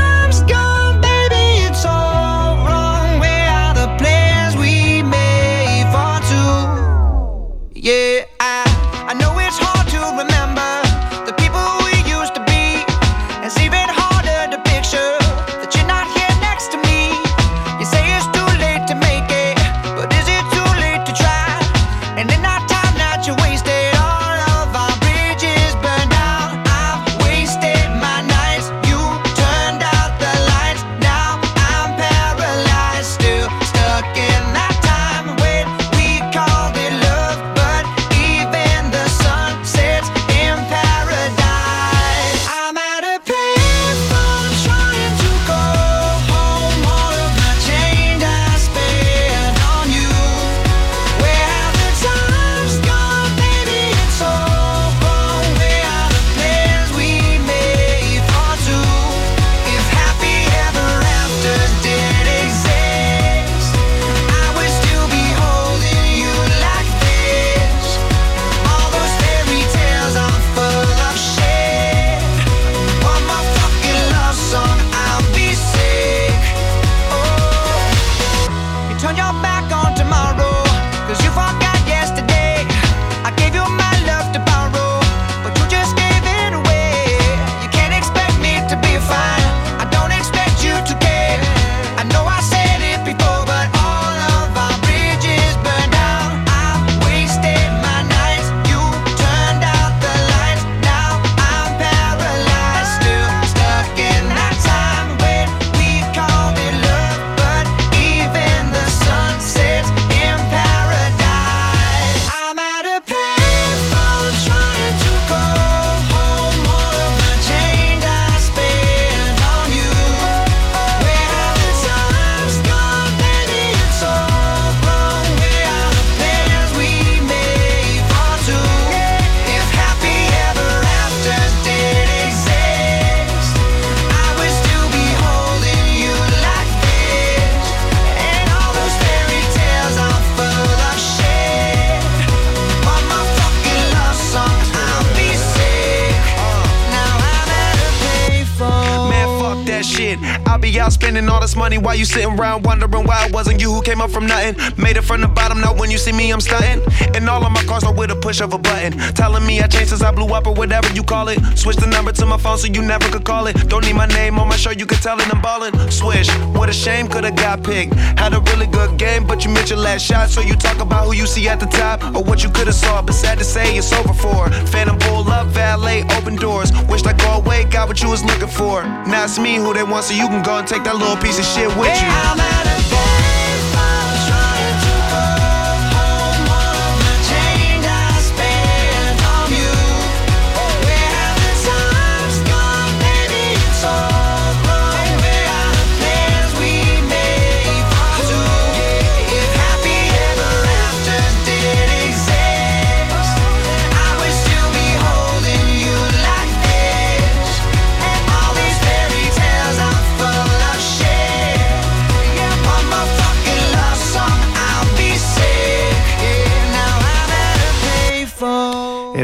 I'll 150.91 150.97
be 150.97 151.07
out 151.07 151.11
spending 151.11 151.29
all 151.29 151.41
this 151.41 151.57
money 151.57 151.79
while 151.79 151.95
you 151.95 152.05
sitting 152.05 152.39
around 152.39 152.65
wondering 152.65 153.05
why 153.05 153.27
it 153.27 153.33
wasn't 153.33 153.61
you 153.61 153.73
who 153.73 153.83
came 153.83 154.01
up 154.01 154.11
from 154.11 154.27
nothing. 154.27 154.57
Made 154.77 154.97
it 154.97 155.03
from 155.03 155.21
the 155.21 155.29
bottom, 155.29 155.61
now 155.61 155.75
when 155.75 155.91
you 155.91 155.99
see 155.99 156.13
me, 156.13 156.33
I'm 156.33 156.41
stunting. 156.41 156.83
And 157.15 157.29
all 157.29 157.45
of 157.45 157.53
my 157.53 157.63
cars 157.65 157.85
are 157.85 157.95
with 157.95 158.11
a 158.11 158.17
push 158.17 158.41
of 158.41 158.53
a 158.53 158.59
button. 158.59 158.93
Telling 159.15 159.47
me 159.47 159.61
I 159.61 159.67
changed 159.67 159.91
since 159.91 160.03
I 160.03 160.11
blew 160.11 160.27
up 160.35 160.47
or 160.47 160.55
whatever 160.55 160.93
you 160.93 161.03
call 161.03 161.29
it. 161.29 161.39
Switch 161.57 161.77
the 161.77 161.87
number 161.87 162.13
to 162.13 162.27
my 162.27 162.37
phone 162.37 162.59
so 162.59 162.67
you 162.67 162.83
never 162.83 163.09
could 163.09 163.25
call 163.25 163.47
it. 163.47 163.69
Don't 163.69 163.85
need 163.85 163.95
my 163.95 164.07
name 164.07 164.39
on 164.39 164.49
my 164.49 164.57
show, 164.57 164.71
you 164.71 164.87
could 164.87 165.03
tell 165.03 165.19
it 165.21 165.33
I'm 165.33 165.41
ballin'. 165.41 165.75
Swish, 165.91 166.29
what 166.55 166.69
a 166.69 166.73
shame, 166.73 167.09
could've 167.09 167.37
got 167.37 167.63
picked. 167.63 167.95
Had 168.19 168.35
a 168.35 168.41
really 168.53 168.67
good 168.67 168.99
game, 168.99 169.27
but 169.27 169.45
you 169.45 169.51
missed 169.51 169.71
your 169.71 169.79
last 169.79 170.05
shot. 170.05 170.31
So 170.31 170.41
you 170.41 170.55
talk 170.55 170.81
about 170.81 171.07
who 171.07 171.15
you 171.15 171.27
see 171.27 171.49
at 171.49 171.61
the 171.61 171.67
top 171.67 172.03
or 172.15 172.23
what 172.23 172.43
you 172.43 172.51
could've 172.51 172.75
saw. 172.75 173.03
But 173.03 173.15
sad 173.15 173.39
to 173.39 173.45
say, 173.45 173.77
it's 173.77 173.93
over 173.93 174.15
for. 174.15 174.49
Phantom 174.67 174.99
pull 174.99 175.29
up, 175.29 175.47
valet, 175.49 176.05
open 176.17 176.37
doors. 176.37 176.73
Wished 176.89 177.07
I 177.07 177.13
go 177.13 177.41
away, 177.43 177.65
got 177.65 177.89
what 177.89 178.03
you 178.03 178.09
was 178.09 178.25
looking 178.25 178.49
for. 178.49 178.83
Now 179.07 179.25
it's 179.25 179.39
me 179.39 179.57
who 179.57 179.73
they 179.75 179.83
want, 179.83 180.05
so 180.05 180.15
you 180.15 180.29
can 180.29 180.43
go 180.43 180.59
and 180.59 180.67
take 180.67 180.80
that 180.85 180.97
little 180.97 181.17
piece 181.17 181.39
of 181.39 181.45
shit 181.45 181.69
with 181.77 182.01
you. 182.01 182.80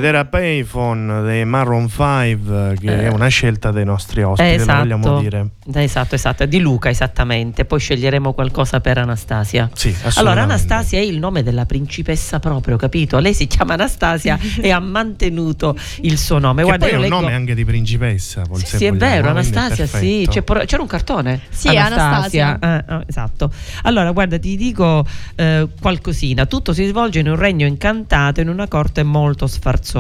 Era 0.06 0.24
Payphone 0.24 1.22
dei 1.22 1.44
Maroon 1.44 1.88
5, 1.88 2.76
che 2.80 3.02
è 3.02 3.08
una 3.08 3.28
scelta 3.28 3.70
dei 3.70 3.84
nostri 3.84 4.22
ospiti, 4.22 4.54
esatto. 4.54 4.78
vogliamo 4.78 5.20
dire. 5.20 5.48
Esatto, 5.72 6.14
esatto, 6.14 6.42
è 6.44 6.48
di 6.48 6.60
Luca 6.60 6.88
esattamente. 6.88 7.64
Poi 7.64 7.80
sceglieremo 7.80 8.32
qualcosa 8.32 8.80
per 8.80 8.98
Anastasia. 8.98 9.68
Sì. 9.74 9.94
Allora, 10.14 10.42
Anastasia 10.42 10.98
è 10.98 11.02
il 11.02 11.18
nome 11.18 11.42
della 11.42 11.66
principessa 11.66 12.38
proprio, 12.38 12.76
capito? 12.76 13.18
Lei 13.18 13.34
si 13.34 13.46
chiama 13.46 13.74
Anastasia 13.74 14.38
e 14.60 14.70
ha 14.70 14.78
mantenuto 14.78 15.76
il 16.02 16.18
suo 16.18 16.38
nome. 16.38 16.62
Che 16.62 16.68
Guarda, 16.68 16.84
poi 16.84 16.94
è 16.94 16.96
un 16.96 17.02
leggo... 17.02 17.20
nome 17.20 17.34
anche 17.34 17.54
di 17.54 17.64
principessa, 17.64 18.42
poi, 18.42 18.60
Sì, 18.60 18.76
sì, 18.76 18.84
è 18.84 18.92
vero, 18.92 19.30
quindi 19.30 19.50
è 19.50 19.56
Anastasia, 19.56 19.86
sì. 19.86 19.90
perfetto. 19.90 20.30
C'è 20.30 20.42
por- 20.42 20.64
c'era 20.64 20.82
un 20.82 20.88
cartone? 20.88 21.40
Sì, 21.48 21.68
Anastasia. 21.76 22.58
Eh, 22.58 22.94
eh, 22.94 23.04
esatto. 23.06 23.50
Allora, 23.82 24.10
guarda, 24.12 24.38
ti 24.38 24.56
dico 24.56 25.04
eh, 25.34 25.68
qualcosina. 25.80 26.46
Tutto 26.46 26.72
si 26.72 26.86
svolge 26.86 27.20
in 27.20 27.28
un 27.28 27.36
regno 27.36 27.66
incantato, 27.66 28.40
in 28.40 28.48
una 28.48 28.68
corte 28.68 29.02
molto 29.02 29.46
sfarzosa, 29.46 29.95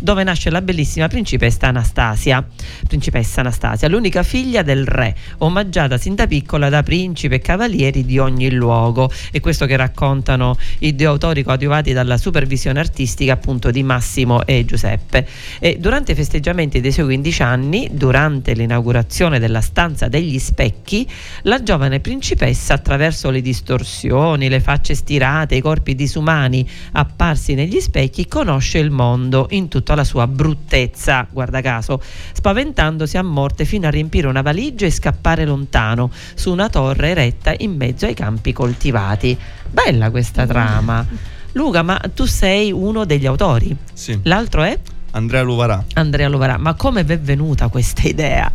dove 0.00 0.24
nasce 0.24 0.48
la 0.50 0.62
bellissima 0.62 1.08
principessa 1.08 1.66
Anastasia. 1.66 2.44
Principessa 2.86 3.40
Anastasia, 3.40 3.88
l'unica 3.88 4.22
figlia 4.22 4.62
del 4.62 4.86
re, 4.86 5.14
omaggiata 5.38 5.98
sin 5.98 6.14
da 6.14 6.26
piccola 6.26 6.68
da 6.70 6.82
principi 6.82 7.34
e 7.34 7.40
cavalieri 7.40 8.04
di 8.04 8.18
ogni 8.18 8.50
luogo. 8.50 9.10
E 9.30 9.40
questo 9.40 9.66
che 9.66 9.76
raccontano 9.76 10.56
i 10.78 10.94
due 10.94 11.06
autori 11.06 11.42
coadiuvati 11.42 11.92
dalla 11.92 12.16
supervisione 12.16 12.80
artistica 12.80 13.34
appunto 13.34 13.70
di 13.70 13.82
Massimo 13.82 14.46
e 14.46 14.64
Giuseppe. 14.64 15.26
E 15.58 15.76
durante 15.78 16.12
i 16.12 16.14
festeggiamenti 16.14 16.80
dei 16.80 16.92
suoi 16.92 17.04
15 17.04 17.42
anni, 17.42 17.88
durante 17.92 18.54
l'inaugurazione 18.54 19.38
della 19.38 19.60
stanza 19.60 20.08
degli 20.08 20.38
specchi, 20.38 21.06
la 21.42 21.62
giovane 21.62 22.00
principessa, 22.00 22.74
attraverso 22.74 23.30
le 23.30 23.42
distorsioni, 23.42 24.48
le 24.48 24.60
facce 24.60 24.94
stirate, 24.94 25.56
i 25.56 25.60
corpi 25.60 25.94
disumani 25.94 26.66
apparsi 26.92 27.54
negli 27.54 27.80
specchi, 27.80 28.26
conosce 28.26 28.78
il 28.78 28.90
mondo 28.90 29.25
in 29.50 29.68
tutta 29.68 29.94
la 29.94 30.04
sua 30.04 30.26
bruttezza, 30.26 31.26
guarda 31.30 31.60
caso, 31.60 32.00
spaventandosi 32.32 33.16
a 33.16 33.22
morte 33.22 33.64
fino 33.64 33.86
a 33.86 33.90
riempire 33.90 34.26
una 34.26 34.42
valigia 34.42 34.86
e 34.86 34.90
scappare 34.90 35.44
lontano 35.44 36.10
su 36.34 36.50
una 36.52 36.68
torre 36.68 37.10
eretta 37.10 37.54
in 37.58 37.76
mezzo 37.76 38.06
ai 38.06 38.14
campi 38.14 38.52
coltivati. 38.52 39.36
Bella 39.70 40.10
questa 40.10 40.46
trama. 40.46 41.06
Luca, 41.52 41.82
ma 41.82 42.00
tu 42.14 42.24
sei 42.26 42.70
uno 42.70 43.04
degli 43.04 43.26
autori. 43.26 43.74
Sì. 43.92 44.18
L'altro 44.24 44.62
è 44.62 44.78
Andrea 45.12 45.42
Luvarà. 45.42 45.84
Andrea 45.94 46.28
Lovarà. 46.28 46.58
Ma 46.58 46.74
come 46.74 47.02
vi 47.02 47.14
è 47.14 47.18
venuta 47.18 47.68
questa 47.68 48.06
idea 48.06 48.52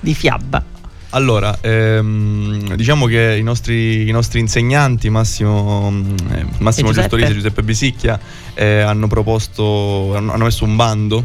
di 0.00 0.14
fiaba? 0.14 0.73
Allora, 1.14 1.56
ehm, 1.60 2.74
diciamo 2.74 3.06
che 3.06 3.36
i 3.38 3.42
nostri, 3.44 4.08
i 4.08 4.10
nostri 4.10 4.40
insegnanti, 4.40 5.10
Massimo, 5.10 5.92
eh, 6.32 6.44
Massimo 6.58 6.88
E 6.88 6.92
Giuseppe? 6.92 6.92
Gestorisi 6.92 7.30
e 7.30 7.34
Giuseppe 7.34 7.62
Bisicchia, 7.62 8.18
eh, 8.54 8.80
hanno 8.80 9.06
proposto, 9.06 10.12
hanno, 10.16 10.36
messo 10.36 10.64
un 10.64 10.74
bando 10.74 11.24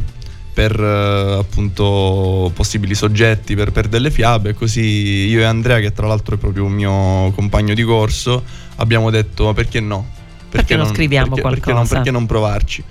per 0.54 0.80
eh, 0.80 1.38
appunto 1.40 2.52
possibili 2.54 2.94
soggetti 2.94 3.56
per, 3.56 3.72
per 3.72 3.88
delle 3.88 4.12
fiabe. 4.12 4.54
Così 4.54 5.28
io 5.28 5.40
e 5.40 5.46
Andrea, 5.46 5.80
che 5.80 5.92
tra 5.92 6.06
l'altro 6.06 6.36
è 6.36 6.38
proprio 6.38 6.66
un 6.66 6.74
mio 6.74 7.32
compagno 7.34 7.74
di 7.74 7.82
corso, 7.82 8.44
abbiamo 8.76 9.10
detto: 9.10 9.46
ma 9.46 9.54
perché 9.54 9.80
no? 9.80 10.08
Perché 10.50 10.76
non 10.76 10.86
scriviamo 10.94 11.34
perché- 11.34 11.42
perché 11.50 11.66
non- 11.66 11.74
qualcosa? 11.74 11.96
perché 11.96 12.12
non 12.12 12.28
provarci? 12.28 12.84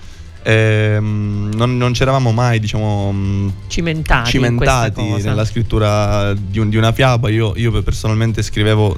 Ehm, 0.42 1.50
non, 1.54 1.76
non 1.76 1.92
c'eravamo 1.92 2.32
mai, 2.32 2.58
diciamo, 2.60 3.12
mh, 3.12 3.52
Cimentati, 4.30 4.30
cimentati 5.00 5.00
nella 5.28 5.44
scrittura 5.44 6.32
di, 6.34 6.58
un- 6.58 6.68
di 6.70 6.76
una 6.76 6.92
fiaba. 6.92 7.28
Io, 7.28 7.52
io 7.56 7.82
personalmente 7.82 8.42
scrivevo 8.42 8.96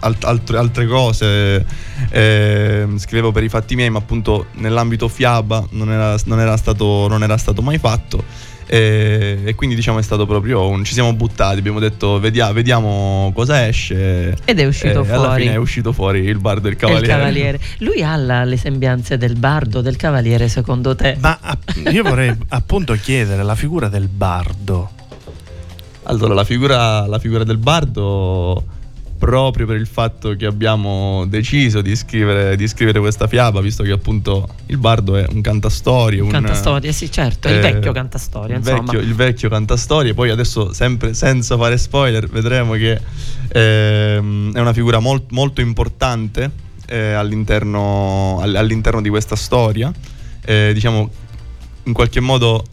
altre, 0.00 0.58
altre 0.58 0.86
cose, 0.86 1.64
ehm, 2.10 2.98
scrivevo 2.98 3.32
per 3.32 3.42
i 3.44 3.48
fatti 3.48 3.74
miei, 3.74 3.90
ma 3.90 3.98
appunto 3.98 4.46
nell'ambito 4.54 5.08
fiaba 5.08 5.66
non 5.70 5.90
era, 5.90 6.16
non 6.26 6.40
era 6.40 6.56
stato, 6.56 7.08
non 7.08 7.22
era 7.22 7.36
stato 7.36 7.62
mai 7.62 7.78
fatto. 7.78 8.50
E, 8.66 9.40
e 9.44 9.54
quindi 9.54 9.74
diciamo 9.74 9.98
è 9.98 10.02
stato 10.02 10.24
proprio 10.26 10.66
un, 10.68 10.84
ci 10.84 10.92
siamo 10.94 11.12
buttati 11.14 11.58
abbiamo 11.58 11.78
detto 11.80 12.18
"Vedia- 12.20 12.52
vediamo 12.52 13.30
cosa 13.34 13.66
esce 13.66 14.36
Ed 14.44 14.58
è 14.60 14.64
uscito 14.66 15.04
e 15.04 15.10
alla 15.10 15.24
fuori. 15.24 15.42
fine 15.42 15.54
è 15.54 15.56
uscito 15.56 15.92
fuori 15.92 16.20
il 16.20 16.38
bardo 16.38 16.68
e 16.68 16.70
il 16.70 16.76
E 16.76 16.78
il 16.78 16.88
cavaliere, 16.88 17.06
cavaliere. 17.18 17.60
Lui 17.78 18.02
ha 18.02 18.16
la- 18.16 18.44
le 18.44 18.56
sembianze 18.56 19.18
del 19.18 19.36
bardo, 19.36 19.80
del 19.80 19.96
cavaliere, 19.96 20.48
secondo 20.48 20.94
te? 20.94 21.16
Ma 21.20 21.38
io 21.90 22.02
vorrei 22.02 22.34
appunto 22.48 22.94
chiedere 22.94 23.42
la 23.42 23.54
figura 23.54 23.88
del 23.88 24.08
bardo. 24.08 24.90
Allora, 26.04 26.34
la 26.34 26.44
figura, 26.44 27.06
la 27.06 27.18
figura 27.18 27.44
del 27.44 27.58
bardo, 27.58 28.62
proprio 29.22 29.66
per 29.66 29.76
il 29.76 29.86
fatto 29.86 30.34
che 30.34 30.46
abbiamo 30.46 31.24
deciso 31.28 31.80
di 31.80 31.94
scrivere, 31.94 32.56
di 32.56 32.66
scrivere 32.66 32.98
questa 32.98 33.28
fiaba, 33.28 33.60
visto 33.60 33.84
che 33.84 33.92
appunto 33.92 34.48
il 34.66 34.78
bardo 34.78 35.16
è 35.16 35.24
un 35.30 35.40
cantastorie. 35.40 36.20
un- 36.20 36.28
Cantastorie, 36.28 36.90
sì, 36.90 37.08
certo, 37.08 37.46
il 37.46 37.54
eh, 37.54 37.60
vecchio 37.60 37.92
cantastorie, 37.92 38.56
il 38.56 38.62
vecchio, 38.62 38.98
il 38.98 39.14
vecchio 39.14 39.48
cantastorie. 39.48 40.12
Poi 40.12 40.30
adesso, 40.30 40.72
sempre 40.72 41.14
senza 41.14 41.56
fare 41.56 41.78
spoiler, 41.78 42.26
vedremo 42.26 42.72
che 42.72 43.00
ehm, 43.52 44.54
è 44.54 44.58
una 44.58 44.72
figura 44.72 44.98
molt- 44.98 45.30
molto 45.30 45.60
importante 45.60 46.50
eh, 46.86 47.12
all'interno, 47.12 48.40
all- 48.40 48.56
all'interno 48.56 49.00
di 49.00 49.08
questa 49.08 49.36
storia. 49.36 49.92
Eh, 50.44 50.72
diciamo, 50.74 51.08
in 51.84 51.92
qualche 51.92 52.18
modo 52.18 52.64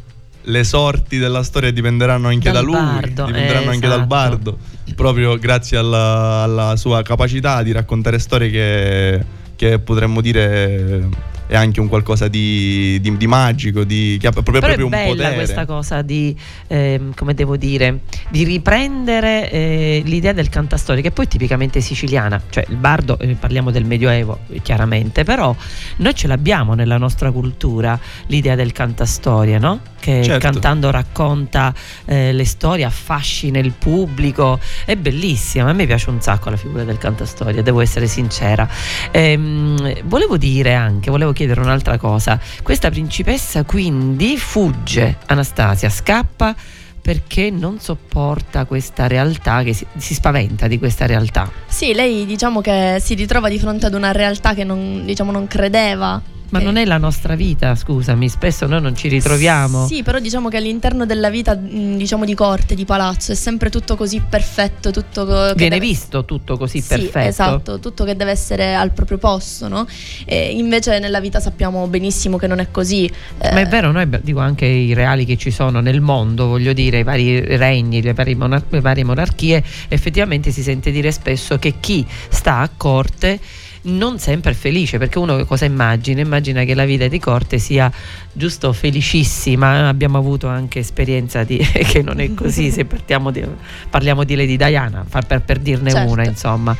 le 0.44 0.64
sorti 0.64 1.20
della 1.20 1.44
storia 1.44 1.72
dipenderanno 1.72 2.28
anche 2.30 2.50
Dal 2.50 2.54
da 2.54 2.62
lui, 2.62 2.74
bardo, 2.76 3.26
dipenderanno 3.26 3.70
anche 3.70 3.88
dal 3.88 3.98
esatto. 4.00 4.08
bardo, 4.08 4.58
proprio 4.96 5.38
grazie 5.38 5.78
alla, 5.78 6.42
alla 6.44 6.76
sua 6.76 7.02
capacità 7.02 7.64
di 7.64 7.72
raccontare 7.72 8.20
storie 8.20 8.50
che, 8.50 9.26
che 9.56 9.80
potremmo 9.80 10.22
dire 10.22 11.08
è 11.50 11.56
anche 11.56 11.80
un 11.80 11.88
qualcosa 11.88 12.28
di, 12.28 13.00
di- 13.02 13.18
di 13.18 13.26
magico, 13.28 13.84
di, 13.84 14.18
che 14.22 14.28
ha 14.28 14.32
proprio, 14.32 14.60
proprio 14.60 14.82
è 14.82 14.84
un 14.84 14.90
bella 14.92 15.14
potere. 15.14 15.34
questa 15.34 15.66
cosa 15.66 16.04
di, 16.04 16.38
ehm, 16.68 17.16
come 17.16 17.34
devo 17.34 17.58
dire, 17.58 18.02
di 18.30 18.44
riprendere 18.44 19.50
eh, 19.50 20.02
l'idea 20.06 20.32
del 20.32 20.48
cantastorie, 20.48 21.02
che 21.02 21.10
poi 21.10 21.26
è 21.26 21.28
tipicamente 21.28 21.82
siciliana, 21.82 22.40
cioè 22.52 22.66
il 22.70 22.76
bardo, 22.76 23.18
eh, 23.18 23.34
parliamo 23.34 23.72
del 23.72 23.84
Medioevo 23.84 24.42
eh, 24.50 24.62
chiaramente, 24.62 25.24
però 25.24 25.56
noi 25.98 26.14
ce 26.14 26.28
l'abbiamo 26.28 26.76
nella 26.76 26.98
nostra 26.98 27.32
cultura 27.32 28.00
l'idea 28.28 28.54
del 28.54 28.72
cantastorie, 28.72 29.58
no? 29.58 29.80
Che 30.00 30.24
Certo. 30.24 30.52
cantando 30.52 30.92
racconta 30.92 31.74
eh, 32.06 32.32
le 32.32 32.46
storie, 32.46 32.86
affascina 32.86 33.58
il 33.58 33.74
pubblico, 33.78 34.60
è 34.86 34.96
bellissima, 34.96 35.68
a 35.72 35.74
me 35.74 35.88
piace 35.88 36.12
un 36.12 36.22
sacco 36.22 36.52
la 36.52 36.58
figura 36.58 36.84
del 36.84 37.00
cantastorie, 37.00 37.64
devo 37.64 37.82
essere 37.82 38.06
sincera. 38.06 38.70
Ehm, 39.12 40.04
volevo 40.04 40.38
dire 40.38 40.76
anche, 40.76 41.10
volevo 41.10 41.34
chiedere 41.40 41.62
un'altra 41.62 41.98
cosa. 41.98 42.38
Questa 42.62 42.90
principessa 42.90 43.64
quindi 43.64 44.38
fugge, 44.38 45.20
Anastasia 45.28 45.90
scappa 45.90 46.54
perché 47.02 47.50
non 47.50 47.80
sopporta 47.80 48.66
questa 48.66 49.08
realtà, 49.08 49.64
che 49.64 49.74
si, 49.74 49.86
si 49.98 50.14
spaventa 50.14 50.68
di 50.68 50.78
questa 50.78 51.06
realtà. 51.06 51.50
Sì, 51.66 51.94
lei 51.94 52.26
diciamo 52.26 52.60
che 52.60 52.98
si 53.00 53.14
ritrova 53.14 53.48
di 53.48 53.58
fronte 53.58 53.86
ad 53.86 53.94
una 53.94 54.12
realtà 54.12 54.54
che 54.54 54.66
non, 54.66 55.06
diciamo, 55.06 55.32
non 55.32 55.48
credeva 55.48 56.22
Ma 56.50 56.60
non 56.60 56.78
è 56.78 56.86
la 56.86 56.98
nostra 56.98 57.36
vita, 57.36 57.76
scusami, 57.76 58.28
spesso 58.28 58.66
noi 58.66 58.82
non 58.82 58.96
ci 58.96 59.08
ritroviamo. 59.08 59.86
Sì, 59.88 60.02
però 60.04 60.20
diciamo 60.20 60.50
che 60.50 60.58
all'interno 60.58 61.06
della 61.06 61.30
vita, 61.30 61.54
diciamo 61.56 62.26
di 62.26 62.34
corte, 62.34 62.76
di 62.76 62.86
palazzo, 62.86 63.32
è 63.32 63.36
sempre 63.36 63.70
tutto 63.70 63.96
così 63.96 64.22
perfetto, 64.28 64.92
tutto 64.92 65.26
Viene 65.26 65.54
deve- 65.56 65.80
visto 65.80 66.26
tutto 66.26 66.58
così 66.58 66.82
Sì, 66.82 66.88
perfetto. 66.88 67.28
esatto, 67.28 67.80
tutto 67.80 68.04
che 68.04 68.16
deve 68.16 68.32
essere 68.32 68.76
al 68.76 68.92
proprio 68.92 69.18
posto, 69.18 69.68
no? 69.68 69.86
E 70.26 70.52
invece 70.52 71.00
nella 71.00 71.20
vita 71.20 71.40
sappiamo 71.40 71.86
benissimo 71.88 72.38
che 72.38 72.48
non 72.48 72.60
è 72.60 72.72
così. 72.72 73.06
Eh, 73.38 73.52
Ma 73.54 73.60
è 73.62 73.68
vero, 73.68 73.92
noi 73.92 74.08
dico 74.22 74.40
anche 74.40 74.66
i 74.66 74.94
reali 74.94 75.26
che 75.26 75.38
ci 75.38 75.52
sono 75.52 75.80
nel 75.82 76.02
mondo, 76.02 76.48
voglio 76.48 76.74
dire, 76.74 77.00
i 77.00 77.04
vari 77.04 77.40
regni, 77.58 78.02
le 78.02 78.14
varie, 78.14 78.36
monar- 78.36 78.66
le 78.70 78.82
varie 78.82 79.04
monarchie, 79.04 79.64
effettivamente 79.88 80.52
si 80.52 80.64
sente 80.64 80.90
dire 80.92 81.12
spesso 81.12 81.58
che 81.60 81.76
chi 81.80 82.06
sta 82.30 82.58
a 82.60 82.70
corte 82.76 83.40
non 83.84 84.20
sempre 84.20 84.54
felice, 84.54 84.98
perché 84.98 85.20
uno 85.20 85.46
cosa 85.46 85.66
immagina? 85.66 86.22
Immagina 86.22 86.64
che 86.64 86.74
la 86.74 86.86
vita 86.86 87.08
di 87.08 87.20
corte 87.20 87.60
sia 87.60 87.92
giusto 88.32 88.74
felicissima, 88.74 89.88
abbiamo 89.88 90.18
avuto 90.18 90.48
anche 90.48 90.80
esperienza 90.80 91.44
di, 91.44 91.58
che 91.88 92.02
non 92.02 92.20
è 92.20 92.34
così, 92.36 92.72
se 92.72 92.86
partiamo 92.86 93.32
di- 93.32 93.46
parliamo 93.90 94.24
di 94.24 94.36
Lady 94.36 94.58
Diana, 94.58 95.06
per, 95.26 95.42
per 95.42 95.60
dirne 95.60 95.92
Certo. 95.92 96.12
una, 96.12 96.26
insomma. 96.26 96.76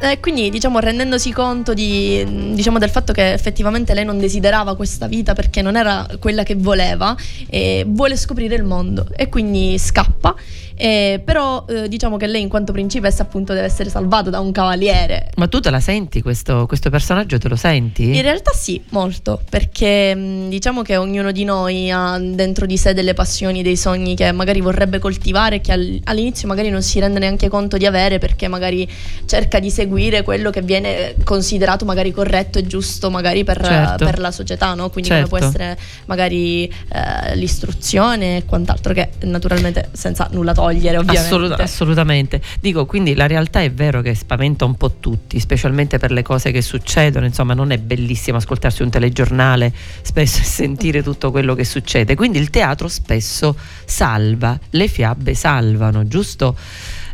Eh, 0.00 0.20
quindi, 0.20 0.48
diciamo, 0.48 0.78
rendendosi 0.78 1.32
conto 1.32 1.74
di, 1.74 2.24
diciamo, 2.54 2.78
del 2.78 2.88
fatto 2.88 3.12
che 3.12 3.32
effettivamente 3.32 3.94
lei 3.94 4.04
non 4.04 4.18
desiderava 4.18 4.76
questa 4.76 5.08
vita 5.08 5.32
perché 5.32 5.60
non 5.60 5.76
era 5.76 6.06
quella 6.20 6.44
che 6.44 6.54
voleva, 6.54 7.16
e 7.48 7.84
vuole 7.84 8.16
scoprire 8.16 8.54
il 8.54 8.62
mondo 8.62 9.08
e 9.16 9.28
quindi 9.28 9.76
scappa. 9.76 10.36
Eh, 10.80 11.20
però, 11.24 11.64
eh, 11.68 11.88
diciamo 11.88 12.16
che 12.16 12.28
lei, 12.28 12.40
in 12.40 12.48
quanto 12.48 12.70
principessa, 12.70 13.22
appunto, 13.22 13.52
deve 13.52 13.66
essere 13.66 13.90
salvata 13.90 14.30
da 14.30 14.38
un 14.38 14.52
cavaliere. 14.52 15.30
Ma 15.34 15.48
tu 15.48 15.58
te 15.58 15.70
la 15.70 15.80
senti 15.80 16.22
questo, 16.22 16.66
questo 16.66 16.88
personaggio, 16.88 17.36
te 17.36 17.48
lo 17.48 17.56
senti? 17.56 18.14
In 18.14 18.22
realtà 18.22 18.52
sì, 18.52 18.80
molto, 18.90 19.40
perché 19.50 20.14
mh, 20.14 20.48
diciamo 20.48 20.82
che 20.82 20.96
ognuno 20.96 21.32
di 21.32 21.42
noi 21.42 21.90
ha 21.90 22.16
dentro 22.20 22.64
di 22.64 22.76
sé 22.78 22.94
delle 22.94 23.12
passioni, 23.12 23.62
dei 23.62 23.76
sogni 23.76 24.14
che 24.14 24.30
magari 24.30 24.60
vorrebbe 24.60 25.00
coltivare 25.00 25.60
che 25.60 25.72
al- 25.72 26.00
all'inizio 26.04 26.46
magari 26.46 26.70
non 26.70 26.82
si 26.82 27.00
rende 27.00 27.18
neanche 27.18 27.48
conto 27.48 27.76
di 27.76 27.84
avere 27.84 28.18
perché 28.18 28.46
magari 28.46 28.88
cerca 29.26 29.58
di 29.58 29.70
seguire 29.70 30.22
quello 30.22 30.50
che 30.50 30.62
viene 30.62 31.16
considerato 31.24 31.84
magari 31.84 32.12
corretto 32.12 32.58
e 32.60 32.66
giusto 32.68 33.10
magari 33.10 33.42
per, 33.42 33.64
Certo. 33.64 34.04
per 34.04 34.20
la 34.20 34.30
società, 34.30 34.74
no? 34.74 34.90
Quindi 34.90 35.10
Certo. 35.10 35.28
come 35.28 35.40
può 35.40 35.48
essere 35.48 35.76
magari 36.06 36.66
eh, 36.92 37.34
l'istruzione 37.34 38.36
e 38.36 38.44
quant'altro 38.44 38.92
che 38.92 39.08
naturalmente 39.22 39.88
senza 39.92 40.28
nulla 40.30 40.52
togliere 40.52 40.67
ovviamente. 40.76 41.18
Assolut- 41.18 41.60
assolutamente. 41.60 42.40
Dico, 42.60 42.86
quindi 42.86 43.14
la 43.14 43.26
realtà 43.26 43.60
è 43.62 43.70
vero 43.70 44.00
che 44.02 44.14
spaventa 44.14 44.64
un 44.64 44.76
po' 44.76 44.94
tutti, 45.00 45.40
specialmente 45.40 45.98
per 45.98 46.10
le 46.12 46.22
cose 46.22 46.50
che 46.50 46.62
succedono. 46.62 47.26
Insomma, 47.26 47.54
non 47.54 47.70
è 47.70 47.78
bellissimo 47.78 48.36
ascoltarsi 48.38 48.82
un 48.82 48.90
telegiornale 48.90 49.72
spesso 50.02 50.40
e 50.42 50.44
sentire 50.44 51.02
tutto 51.02 51.30
quello 51.30 51.54
che 51.54 51.64
succede. 51.64 52.14
Quindi 52.14 52.38
il 52.38 52.50
teatro 52.50 52.88
spesso 52.88 53.56
salva, 53.84 54.58
le 54.70 54.88
fiabe 54.88 55.34
salvano, 55.34 56.06
giusto? 56.06 56.56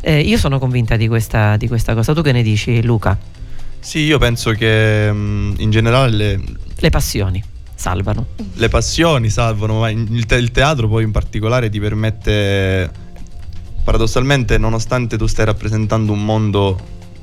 Eh, 0.01 0.21
io 0.21 0.37
sono 0.37 0.59
convinta 0.59 0.97
di 0.97 1.09
questa, 1.09 1.57
di 1.57 1.69
questa 1.69 1.95
cosa. 1.95 2.13
Tu 2.13 2.21
che 2.23 2.33
ne 2.33 2.43
dici, 2.43 2.83
Luca? 2.83 3.17
Sì, 3.81 4.01
io 4.01 4.19
penso 4.19 4.51
che 4.53 5.11
mh, 5.13 5.55
in 5.59 5.71
generale 5.71 6.11
le, 6.17 6.41
Le 6.77 6.91
passioni 6.91 7.43
salvano. 7.75 8.27
le 8.55 8.69
passioni 8.69 9.29
salvano, 9.29 9.81
ma 9.81 9.89
in- 9.91 10.07
il, 10.11 10.25
te- 10.27 10.37
il 10.37 10.51
teatro 10.51 10.89
poi 10.89 11.05
in 11.05 11.11
particolare 11.11 11.69
ti 11.69 11.79
permette, 11.81 12.91
paradossalmente, 13.85 14.59
nonostante 14.59 15.17
tu 15.17 15.27
stai 15.27 15.45
rappresentando 15.45 16.13
un 16.13 16.25
mondo 16.25 16.79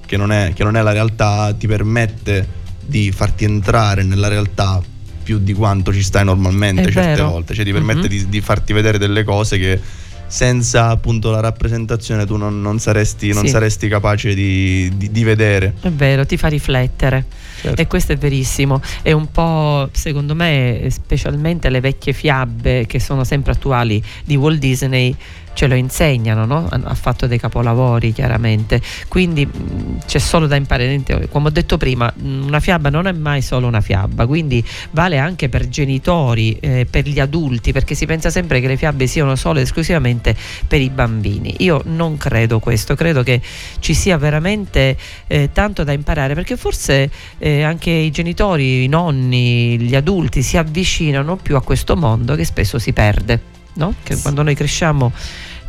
che 0.06 0.16
non 0.18 0.32
è, 0.32 0.52
che 0.54 0.64
non 0.64 0.78
è 0.78 0.82
la 0.82 0.92
realtà, 0.92 1.54
ti 1.58 1.68
permette 1.68 2.60
di 2.86 3.12
farti 3.12 3.44
entrare 3.46 4.04
nella 4.04 4.28
realtà 4.28 4.82
più 5.24 5.40
di 5.40 5.54
quanto 5.54 5.94
ci 5.94 6.02
stai 6.04 6.26
normalmente 6.26 6.82
È 6.82 6.92
certe 6.92 7.02
vero. 7.16 7.30
volte, 7.30 7.54
cioè 7.54 7.64
ti 7.66 7.72
permette 7.72 8.02
Mhm. 8.02 8.08
di, 8.08 8.30
di 8.30 8.42
farti 8.42 8.74
vedere 8.74 8.98
delle 8.98 9.24
cose 9.24 9.58
che 9.58 9.80
senza 10.28 10.88
appunto 10.88 11.30
la 11.30 11.42
rappresentazione 11.42 12.26
tu 12.26 12.38
non, 12.38 12.62
non 12.62 12.80
saresti, 12.80 13.34
non 13.34 13.44
Sì. 13.46 13.50
saresti 13.50 13.88
capace 13.90 14.34
di, 14.34 14.90
di- 14.96 15.12
di 15.12 15.24
vedere. 15.26 15.74
È 15.82 15.90
vero, 15.90 16.26
ti 16.26 16.38
fa 16.38 16.48
riflettere. 16.48 17.26
Certo. 17.62 17.82
E 17.82 17.86
questo 17.88 18.14
è 18.14 18.18
verissimo. 18.18 18.82
È 19.02 19.12
un 19.12 19.30
po', 19.30 19.90
secondo 19.92 20.34
me, 20.34 20.88
specialmente 20.90 21.70
le 21.70 21.82
vecchie 21.82 22.14
fiabe 22.14 22.86
che 22.88 23.00
sono 23.00 23.24
sempre 23.26 23.52
attuali 23.52 24.02
di 24.24 24.36
Walt 24.38 24.58
Disney 24.60 25.14
ce 25.54 25.68
lo 25.68 25.76
insegnano, 25.76 26.46
no? 26.46 26.68
Ha 26.70 26.96
fatto 26.96 27.28
dei 27.28 27.40
capolavori 27.40 28.14
chiaramente, 28.14 28.82
quindi 29.08 29.46
mh, 29.46 30.06
c'è 30.06 30.20
solo 30.20 30.48
da 30.48 30.56
imparare. 30.56 31.30
Come 31.30 31.48
ho 31.48 31.52
detto 31.52 31.78
prima, 31.78 32.12
mh, 32.14 32.46
una 32.46 32.60
fiaba 32.60 32.90
non 32.90 33.08
è 33.08 33.12
mai 33.12 33.42
solo 33.42 33.68
una 33.68 33.82
fiaba, 33.82 34.26
quindi 34.26 34.64
vale 34.92 35.18
anche 35.18 35.50
per 35.50 35.68
genitori, 35.68 36.58
eh, 36.60 36.88
per 36.90 37.08
gli 37.08 37.20
adulti, 37.20 37.72
perché 37.72 37.96
si 37.96 38.06
pensa 38.06 38.30
sempre 38.30 38.60
che 38.62 38.68
le 38.68 38.78
fiabe 38.78 39.08
siano 39.08 39.36
solo 39.36 39.60
ed 39.60 39.66
esclusivamente 39.66 40.36
per 40.68 40.82
i 40.82 40.90
bambini. 40.90 41.56
Io 41.60 41.82
non 41.86 42.18
credo 42.18 42.60
questo, 42.60 42.96
credo 42.96 43.24
che 43.24 43.42
ci 43.80 43.94
sia 43.94 44.18
veramente 44.18 44.98
eh, 45.28 45.50
tanto 45.52 45.84
da 45.84 45.92
imparare, 45.92 46.34
perché 46.34 46.58
forse 46.58 47.10
eh, 47.38 47.64
anche 47.64 47.90
i 47.90 48.12
genitori, 48.12 48.84
i 48.84 48.88
nonni, 48.88 49.80
gli 49.80 49.96
adulti 49.96 50.42
si 50.42 50.58
avvicinano 50.58 51.36
più 51.36 51.56
a 51.56 51.62
questo 51.62 51.96
mondo 51.96 52.36
che 52.36 52.46
spesso 52.46 52.80
si 52.80 52.94
perde, 52.94 53.60
no? 53.74 53.94
Che 54.04 54.18
quando 54.22 54.44
noi 54.44 54.56
cresciamo 54.56 55.12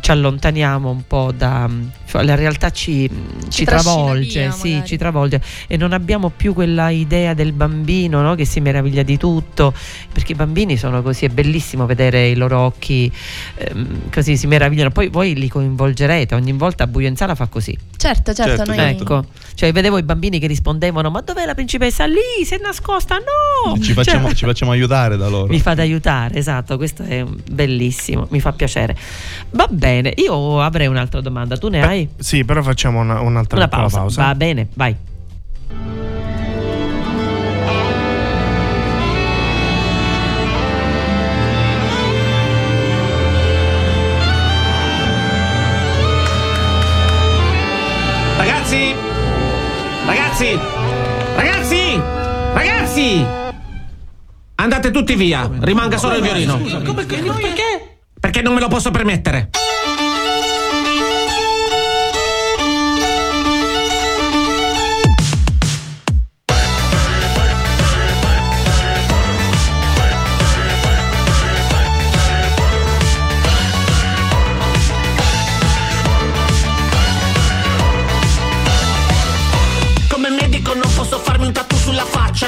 ci 0.03 0.11
allontaniamo 0.11 0.89
un 0.89 1.07
po' 1.07 1.31
da 1.31 1.69
cioè 2.13 2.23
la 2.25 2.35
realtà 2.35 2.69
ci, 2.71 3.09
ci 3.47 3.63
trascina 3.63 3.93
travolge, 3.93 4.39
via, 4.41 4.51
sì, 4.51 4.81
ci 4.83 4.97
travolge 4.97 5.41
e 5.65 5.77
non 5.77 5.93
abbiamo 5.93 6.29
più 6.29 6.53
quella 6.53 6.89
idea 6.89 7.33
del 7.33 7.53
bambino 7.53 8.21
no? 8.21 8.35
che 8.35 8.43
si 8.43 8.59
meraviglia 8.59 9.01
di 9.01 9.17
tutto, 9.17 9.73
perché 10.11 10.33
i 10.33 10.35
bambini 10.35 10.75
sono 10.75 11.01
così, 11.01 11.23
è 11.25 11.29
bellissimo 11.29 11.85
vedere 11.85 12.27
i 12.27 12.35
loro 12.35 12.59
occhi 12.59 13.09
ehm, 13.55 14.11
così 14.11 14.35
si 14.35 14.45
meravigliano, 14.45 14.91
poi 14.91 15.07
voi 15.07 15.35
li 15.35 15.47
coinvolgerete, 15.47 16.35
ogni 16.35 16.51
volta 16.51 16.83
a 16.83 16.87
buio 16.87 17.07
in 17.07 17.15
sala 17.15 17.33
fa 17.33 17.47
così. 17.47 17.75
Certo, 17.95 18.33
certo, 18.33 18.57
Certo, 18.57 18.65
noi 18.65 18.79
certo. 18.79 19.03
Ecco, 19.03 19.25
cioè 19.55 19.71
vedevo 19.71 19.97
i 19.97 20.03
bambini 20.03 20.37
che 20.37 20.47
rispondevano: 20.47 21.09
Ma 21.09 21.21
dov'è 21.21 21.45
la 21.45 21.53
principessa? 21.53 22.05
Lì, 22.05 22.43
si 22.43 22.53
è 22.53 22.59
nascosta, 22.61 23.15
no! 23.15 23.79
Ci 23.79 23.93
facciamo, 23.93 24.27
Cioè, 24.27 24.35
ci 24.35 24.45
facciamo 24.45 24.71
aiutare 24.71 25.15
da 25.15 25.29
loro. 25.29 25.47
mi 25.47 25.59
fate 25.61 25.79
aiutare, 25.79 26.35
esatto, 26.35 26.75
questo 26.75 27.03
è 27.03 27.23
bellissimo, 27.23 28.27
mi 28.31 28.41
fa 28.41 28.51
piacere. 28.51 28.95
Va 29.51 29.67
bene, 29.71 29.92
io 30.17 30.61
avrei 30.61 30.87
un'altra 30.87 31.21
domanda, 31.21 31.57
tu 31.57 31.67
ne 31.69 31.79
Beh, 31.79 31.85
hai? 31.85 32.09
Sì, 32.17 32.43
però 32.43 32.61
facciamo 32.63 32.99
una- 32.99 33.19
un'altra 33.21 33.57
Una 33.57 33.67
pausa. 33.67 33.97
pausa. 33.99 34.23
Va 34.23 34.35
bene, 34.35 34.67
vai. 34.73 34.95
Ragazzi! 48.37 48.93
Ragazzi! 50.05 50.59
Ragazzi! 51.35 52.01
Ragazzi! 52.53 53.25
Andate 54.55 54.91
tutti 54.91 55.15
via, 55.15 55.49
rimanga 55.61 55.97
solo 55.97 56.15
il 56.15 56.21
violino. 56.21 56.57
perché? 56.57 57.17
Perché 57.17 57.72
non 58.43 58.53
me 58.53 58.59
lo 58.59 58.67
posso 58.67 58.91
permettere. 58.91 59.49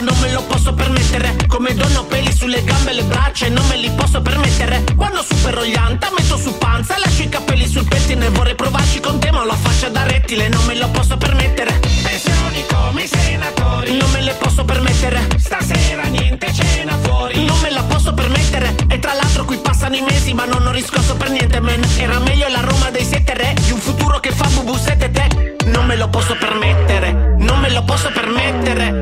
Non 0.02 0.20
me 0.20 0.30
lo 0.34 0.44
posso 0.44 0.74
permettere. 0.74 1.36
Come 1.48 1.74
donna 1.74 2.02
ho 2.02 2.04
peli 2.04 2.30
sulle 2.34 2.62
gambe 2.66 2.92
e 2.92 2.96
le 2.96 3.04
braccia 3.04 3.46
e 3.46 3.50
non 3.50 3.66
me 3.68 3.78
li 3.78 3.90
posso 3.92 4.22
permettere. 4.22 4.95
Anta, 5.74 6.10
metto 6.16 6.38
su 6.38 6.58
panza, 6.58 6.98
lascio 6.98 7.24
i 7.24 7.30
capelli 7.30 7.68
sul 7.68 7.88
pettine. 7.88 8.30
Vorrei 8.30 8.56
provarci 8.56 9.00
con 9.00 9.20
te, 9.20 9.32
ma 9.32 9.42
ho 9.42 9.46
la 9.46 9.56
faccia 9.56 9.90
da 9.90 10.04
rettile, 10.04 10.48
non 10.50 10.64
me 10.66 10.76
lo 10.76 10.90
posso 10.90 11.18
permettere. 11.18 11.80
Pensioni 12.04 12.64
come 12.72 13.04
i 13.04 13.08
senatori, 13.08 13.98
non 13.98 14.12
me 14.12 14.22
le 14.22 14.34
posso 14.34 14.64
permettere. 14.64 15.28
Stasera 15.38 16.04
niente 16.04 16.54
cena 16.54 16.98
fuori, 17.02 17.46
non 17.46 17.60
me 17.62 17.72
la 17.72 17.84
posso 17.84 18.14
permettere. 18.14 18.76
E 18.90 19.00
tra 19.00 19.14
l'altro 19.14 19.46
qui 19.46 19.58
passano 19.58 19.96
i 19.96 20.02
mesi, 20.02 20.34
ma 20.34 20.46
non 20.46 20.66
ho 20.68 20.72
riscosso 20.72 21.16
per 21.16 21.30
niente, 21.30 21.60
man. 21.60 21.82
Era 21.98 22.20
meglio 22.20 22.48
la 22.50 22.62
Roma 22.62 22.90
dei 22.92 23.04
sette 23.04 23.34
re, 23.34 23.54
di 23.62 23.72
un 23.72 23.80
futuro 23.80 24.20
che 24.20 24.32
fa 24.32 24.48
bubu 24.48 24.78
sette 24.78 25.10
te. 25.10 25.56
Non 25.66 25.86
me 25.88 25.96
lo 25.96 26.08
posso 26.10 26.36
permettere, 26.36 27.36
non 27.40 27.60
me 27.60 27.72
lo 27.72 27.84
posso 27.84 28.12
permettere, 28.12 28.95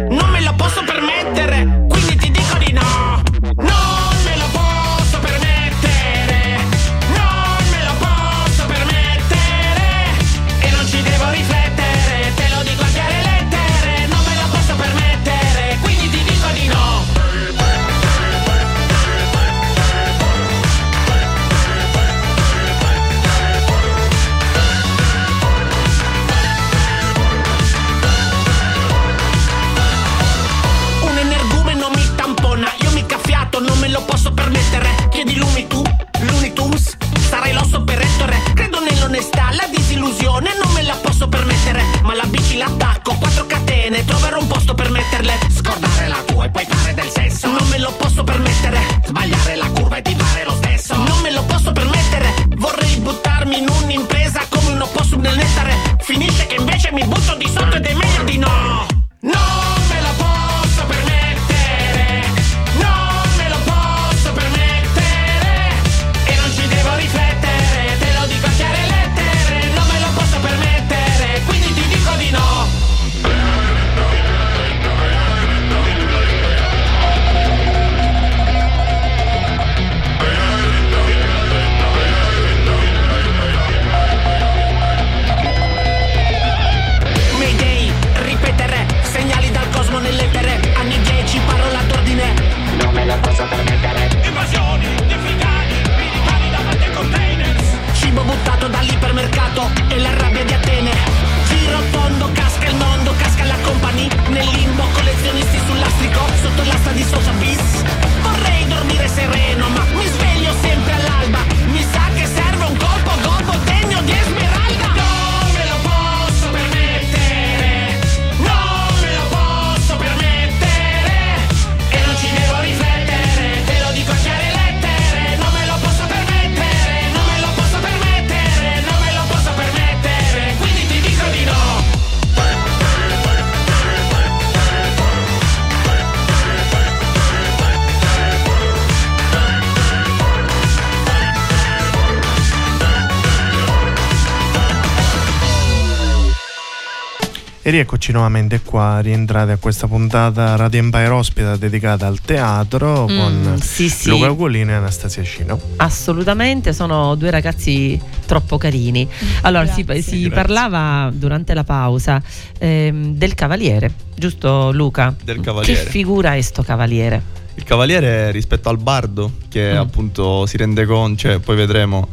rieccoci 147.73 148.11
nuovamente 148.11 148.61
qua, 148.61 148.99
rientrate 148.99 149.53
a 149.53 149.57
questa 149.57 149.87
puntata 149.87 150.55
Radio 150.55 150.77
Empire 150.79 151.07
ospita 151.07 151.55
dedicata 151.55 152.05
al 152.05 152.21
teatro 152.21 153.07
Mm, 153.09 153.17
con 153.17 153.59
sì, 153.59 153.89
sì. 153.89 154.09
Luca 154.09 154.29
Ugolino 154.29 154.69
e 154.69 154.75
Anastasia 154.75 155.23
Cino. 155.23 155.59
Assolutamente, 155.77 156.71
sono 156.71 157.15
due 157.15 157.31
ragazzi 157.31 157.99
troppo 158.27 158.59
carini. 158.59 159.07
Allora, 159.41 159.65
si, 159.65 159.83
Grazie. 159.83 160.03
si 160.03 160.19
Grazie. 160.21 160.29
parlava 160.29 161.09
durante 161.11 161.55
la 161.55 161.63
pausa 161.63 162.21
ehm, 162.59 163.15
del 163.15 163.33
cavaliere, 163.33 163.91
giusto 164.15 164.71
Luca? 164.71 165.15
Del 165.23 165.39
cavaliere. 165.39 165.83
Che 165.83 165.89
figura 165.89 166.35
è 166.35 166.41
sto 166.41 166.61
cavaliere? 166.61 167.21
Il 167.55 167.63
cavaliere 167.63 168.29
rispetto 168.29 168.69
al 168.69 168.77
bardo, 168.77 169.31
che 169.49 169.73
Mm. 169.73 169.77
appunto 169.77 170.45
si 170.45 170.57
rende 170.57 170.85
conto, 170.85 171.17
cioè 171.21 171.39
poi 171.39 171.55
vedremo, 171.55 172.07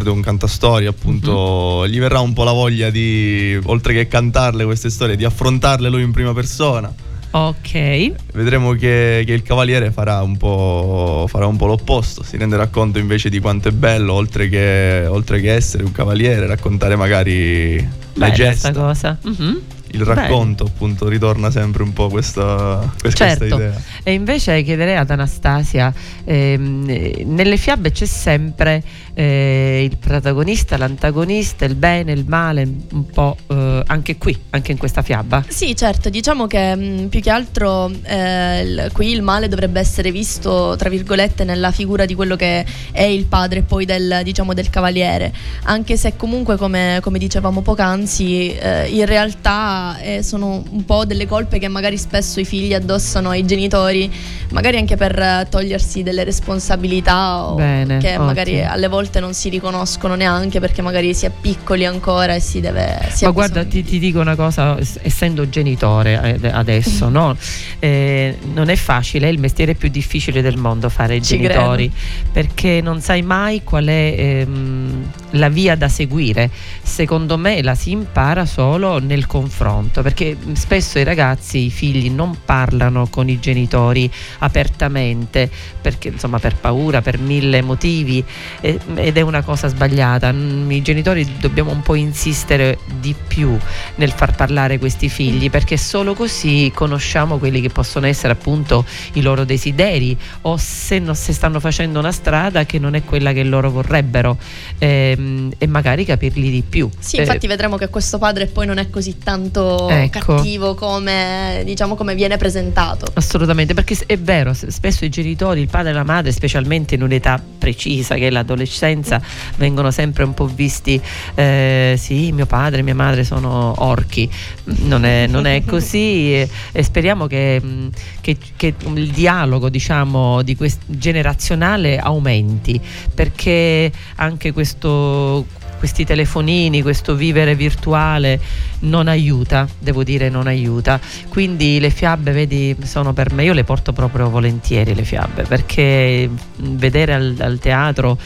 è 0.00 0.08
un 0.08 0.20
cantastorie, 0.20 0.88
appunto, 0.88 1.80
Mm-hmm. 1.82 1.92
gli 1.92 1.98
verrà 1.98 2.20
un 2.20 2.32
po' 2.32 2.44
la 2.44 2.52
voglia 2.52 2.90
di, 2.90 3.58
oltre 3.64 3.94
che 3.94 4.08
cantarle 4.08 4.64
queste 4.64 4.90
storie, 4.90 5.16
di 5.16 5.24
affrontarle 5.24 5.88
lui 5.88 6.02
in 6.02 6.12
prima 6.12 6.32
persona. 6.32 6.92
Ok, 7.34 8.12
Vedremo 8.34 8.72
che, 8.72 9.22
che 9.24 9.32
il 9.32 9.42
cavaliere 9.42 9.90
farà 9.90 10.20
un, 10.20 10.36
po', 10.36 11.24
farà 11.28 11.46
un 11.46 11.56
po' 11.56 11.64
l'opposto, 11.64 12.22
si 12.22 12.36
renderà 12.36 12.66
conto 12.66 12.98
invece 12.98 13.30
di 13.30 13.40
quanto 13.40 13.68
è 13.68 13.72
bello, 13.72 14.12
oltre 14.12 14.50
che, 14.50 15.06
oltre 15.08 15.40
che 15.40 15.54
essere 15.54 15.82
un 15.82 15.92
cavaliere, 15.92 16.46
raccontare 16.46 16.94
magari 16.94 17.76
le 17.76 17.88
bella 18.12 18.32
gesta, 18.32 18.70
sta 18.70 18.78
cosa. 18.78 19.18
Mhm. 19.22 19.60
Il 19.92 20.04
racconto, 20.04 20.64
appunto, 20.64 21.08
ritorna 21.08 21.50
sempre 21.50 21.82
un 21.82 21.92
po' 21.92 22.08
questa, 22.08 22.90
questa 23.00 23.28
Certo, 23.28 23.44
idea. 23.56 23.72
e 24.02 24.12
invece 24.12 24.62
chiederei 24.62 24.96
ad 24.96 25.10
Anastasia, 25.10 25.92
ehm, 26.24 26.84
eh, 26.88 27.22
nelle 27.26 27.56
fiabe 27.56 27.90
c'è 27.92 28.06
sempre 28.06 28.82
eh, 29.14 29.86
il 29.90 29.96
protagonista, 29.98 30.76
l'antagonista, 30.76 31.64
il 31.66 31.74
bene, 31.74 32.12
il 32.12 32.24
male, 32.26 32.62
un 32.92 33.06
po' 33.06 33.36
eh, 33.48 33.82
anche 33.86 34.16
qui, 34.16 34.36
anche 34.50 34.72
in 34.72 34.78
questa 34.78 35.02
fiaba. 35.02 35.44
Sì, 35.48 35.76
certo, 35.76 36.08
diciamo 36.08 36.46
che 36.46 36.74
mh, 36.74 37.08
più 37.08 37.20
che 37.20 37.30
altro 37.30 37.90
eh, 38.04 38.62
il- 38.62 38.90
qui 38.92 39.10
il 39.12 39.22
male 39.22 39.48
dovrebbe 39.48 39.80
essere 39.80 40.10
visto, 40.10 40.74
tra 40.78 40.88
virgolette, 40.88 41.44
nella 41.44 41.70
figura 41.70 42.06
di 42.06 42.14
quello 42.14 42.36
che 42.36 42.64
è 42.92 43.02
il 43.02 43.26
padre 43.26 43.62
poi 43.62 43.84
del, 43.84 44.20
diciamo, 44.24 44.54
del 44.54 44.70
cavaliere, 44.70 45.32
anche 45.64 45.96
se 45.96 46.16
comunque, 46.16 46.56
come, 46.56 46.98
come 47.02 47.18
dicevamo 47.18 47.60
poc'anzi, 47.60 48.54
eh, 48.56 48.88
in 48.88 49.04
realtà 49.06 49.80
eh, 50.00 50.22
sono 50.22 50.62
un 50.70 50.84
po' 50.84 51.04
delle 51.04 51.26
colpe 51.26 51.58
che 51.58 51.68
magari 51.68 51.98
spesso 51.98 52.40
i 52.40 52.44
figli 52.44 52.74
addossano 52.74 53.30
ai 53.30 53.44
genitori, 53.44 54.10
magari 54.50 54.76
anche 54.78 54.96
per 54.96 55.18
eh, 55.18 55.46
togliersi 55.48 56.02
delle 56.02 56.24
responsabilità 56.24 57.44
o 57.44 57.54
Bene, 57.54 57.98
che 57.98 58.18
magari 58.18 58.56
ottimo. 58.56 58.72
alle 58.72 58.88
volte 58.88 59.20
non 59.20 59.34
si 59.34 59.48
riconoscono 59.48 60.14
neanche 60.14 60.60
perché 60.60 60.82
magari 60.82 61.14
si 61.14 61.26
è 61.26 61.30
piccoli 61.30 61.84
ancora 61.84 62.34
e 62.34 62.40
si 62.40 62.60
deve... 62.60 62.98
Si 63.10 63.24
Ma 63.24 63.30
guarda, 63.30 63.64
ti, 63.64 63.82
ti 63.82 63.98
dico 63.98 64.20
una 64.20 64.36
cosa, 64.36 64.78
es- 64.78 64.98
essendo 65.02 65.48
genitore 65.48 66.38
eh, 66.40 66.48
adesso, 66.48 67.08
no? 67.10 67.36
Eh, 67.78 68.36
non 68.54 68.68
è 68.68 68.76
facile, 68.76 69.28
è 69.28 69.30
il 69.30 69.38
mestiere 69.38 69.74
più 69.74 69.88
difficile 69.88 70.42
del 70.42 70.56
mondo 70.56 70.88
fare 70.88 71.16
i 71.16 71.22
Ci 71.22 71.36
genitori, 71.36 71.90
perché 72.30 72.80
non 72.80 73.00
sai 73.00 73.22
mai 73.22 73.62
qual 73.64 73.86
è 73.86 74.14
ehm, 74.16 75.10
la 75.30 75.48
via 75.48 75.76
da 75.76 75.88
seguire. 75.88 76.50
Secondo 76.82 77.38
me 77.38 77.62
la 77.62 77.74
si 77.74 77.90
impara 77.90 78.44
solo 78.46 78.98
nel 78.98 79.26
confronto, 79.26 79.71
perché 80.02 80.36
spesso 80.52 80.98
i 80.98 81.04
ragazzi, 81.04 81.66
i 81.66 81.70
figli 81.70 82.10
non 82.10 82.36
parlano 82.44 83.06
con 83.08 83.28
i 83.28 83.38
genitori 83.38 84.10
apertamente, 84.38 85.50
perché 85.80 86.08
insomma 86.08 86.38
per 86.38 86.56
paura, 86.56 87.00
per 87.00 87.18
mille 87.18 87.62
motivi 87.62 88.24
eh, 88.60 88.78
ed 88.94 89.16
è 89.16 89.20
una 89.20 89.42
cosa 89.42 89.68
sbagliata. 89.68 90.30
I 90.30 90.82
genitori 90.82 91.38
dobbiamo 91.38 91.70
un 91.70 91.82
po' 91.82 91.94
insistere 91.94 92.78
di 93.00 93.14
più 93.26 93.56
nel 93.96 94.10
far 94.10 94.34
parlare 94.34 94.78
questi 94.78 95.08
figli 95.08 95.50
perché 95.50 95.76
solo 95.76 96.14
così 96.14 96.70
conosciamo 96.74 97.38
quelli 97.38 97.60
che 97.60 97.68
possono 97.68 98.06
essere 98.06 98.32
appunto 98.32 98.84
i 99.14 99.22
loro 99.22 99.44
desideri 99.44 100.16
o 100.42 100.56
se, 100.56 100.98
non, 100.98 101.14
se 101.14 101.32
stanno 101.32 101.60
facendo 101.60 101.98
una 101.98 102.12
strada 102.12 102.64
che 102.64 102.78
non 102.78 102.94
è 102.94 103.04
quella 103.04 103.32
che 103.32 103.42
loro 103.42 103.70
vorrebbero 103.70 104.36
ehm, 104.78 105.52
e 105.58 105.66
magari 105.66 106.04
capirli 106.04 106.50
di 106.50 106.62
più. 106.62 106.88
Sì, 106.98 107.16
Eh, 107.16 107.20
infatti 107.20 107.46
vedremo 107.46 107.76
che 107.76 107.88
questo 107.88 108.18
padre 108.18 108.46
poi 108.46 108.66
non 108.66 108.78
è 108.78 108.90
così 108.90 109.18
tanto 109.18 109.61
Ecco. 109.88 110.34
cattivo 110.36 110.74
come, 110.74 111.62
diciamo, 111.64 111.94
come 111.94 112.14
viene 112.14 112.36
presentato. 112.36 113.06
Assolutamente, 113.14 113.74
perché 113.74 113.96
è 114.06 114.18
vero, 114.18 114.52
spesso 114.54 115.04
i 115.04 115.08
genitori, 115.08 115.60
il 115.60 115.68
padre 115.68 115.90
e 115.90 115.94
la 115.94 116.04
madre, 116.04 116.32
specialmente 116.32 116.94
in 116.94 117.02
un'età 117.02 117.40
precisa 117.58 118.14
che 118.16 118.26
è 118.26 118.30
l'adolescenza, 118.30 119.20
vengono 119.56 119.90
sempre 119.90 120.24
un 120.24 120.34
po' 120.34 120.46
visti, 120.46 121.00
eh, 121.34 121.94
sì, 121.98 122.32
mio 122.32 122.46
padre 122.46 122.80
e 122.80 122.82
mia 122.82 122.94
madre 122.94 123.24
sono 123.24 123.74
orchi, 123.78 124.28
non 124.64 125.04
è, 125.04 125.26
non 125.26 125.46
è 125.46 125.64
così 125.64 126.34
e, 126.34 126.48
e 126.72 126.82
speriamo 126.82 127.26
che, 127.26 127.60
mh, 127.60 127.90
che- 128.20 128.36
che 128.56 128.74
il 128.94 129.10
dialogo 129.10 129.68
diciamo, 129.68 130.42
di 130.42 130.56
quest- 130.56 130.80
generazionale 130.86 131.98
aumenti, 131.98 132.80
perché 133.14 133.90
anche 134.16 134.52
questo 134.52 135.46
questi 135.82 136.04
telefonini, 136.04 136.80
questo 136.80 137.16
vivere 137.16 137.56
virtuale 137.56 138.38
non 138.82 139.08
aiuta, 139.08 139.66
devo 139.80 140.04
dire 140.04 140.28
non 140.28 140.46
aiuta. 140.46 141.00
Quindi 141.28 141.80
le 141.80 141.90
fiabe, 141.90 142.30
vedi, 142.30 142.76
sono 142.84 143.12
per 143.12 143.32
me, 143.32 143.42
io 143.42 143.52
le 143.52 143.64
porto 143.64 143.92
proprio 143.92 144.30
volentieri 144.30 144.94
le 144.94 145.02
fiabe, 145.02 145.42
perché 145.42 146.30
vedere 146.58 147.14
al, 147.14 147.34
al 147.36 147.58
teatro 147.58 148.16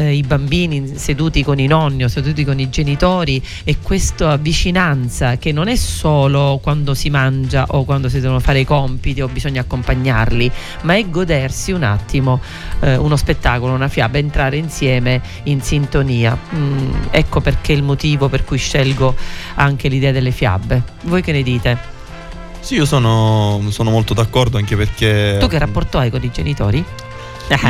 eh, 0.00 0.14
i 0.14 0.22
bambini 0.22 0.96
seduti 0.96 1.44
con 1.44 1.58
i 1.58 1.66
nonni 1.66 2.04
o 2.04 2.08
seduti 2.08 2.44
con 2.44 2.58
i 2.58 2.70
genitori 2.70 3.42
e 3.64 3.76
questa 3.82 4.36
vicinanza 4.36 5.36
che 5.36 5.52
non 5.52 5.68
è 5.68 5.76
solo 5.76 6.58
quando 6.62 6.94
si 6.94 7.10
mangia 7.10 7.66
o 7.68 7.84
quando 7.84 8.08
si 8.08 8.20
devono 8.20 8.40
fare 8.40 8.60
i 8.60 8.64
compiti 8.64 9.20
o 9.20 9.28
bisogna 9.28 9.60
accompagnarli, 9.60 10.50
ma 10.82 10.96
è 10.96 11.08
godersi 11.08 11.72
un 11.72 11.82
attimo 11.82 12.40
eh, 12.80 12.96
uno 12.96 13.16
spettacolo, 13.16 13.74
una 13.74 13.88
fiaba, 13.88 14.18
entrare 14.18 14.56
insieme 14.56 15.20
in 15.44 15.60
sintonia. 15.60 16.36
Mm, 16.54 16.92
ecco 17.10 17.40
perché 17.40 17.72
il 17.72 17.82
motivo 17.82 18.28
per 18.28 18.44
cui 18.44 18.58
scelgo 18.58 19.14
anche 19.54 19.88
l'idea 19.88 20.12
delle 20.12 20.30
fiabe. 20.30 20.82
Voi 21.02 21.22
che 21.22 21.32
ne 21.32 21.42
dite? 21.42 21.98
Sì, 22.60 22.74
io 22.74 22.84
sono, 22.84 23.62
sono 23.70 23.90
molto 23.90 24.14
d'accordo 24.14 24.58
anche 24.58 24.76
perché... 24.76 25.38
Tu 25.40 25.46
che 25.46 25.58
rapporto 25.58 25.98
hai 25.98 26.10
con 26.10 26.22
i 26.22 26.30
genitori? 26.30 26.84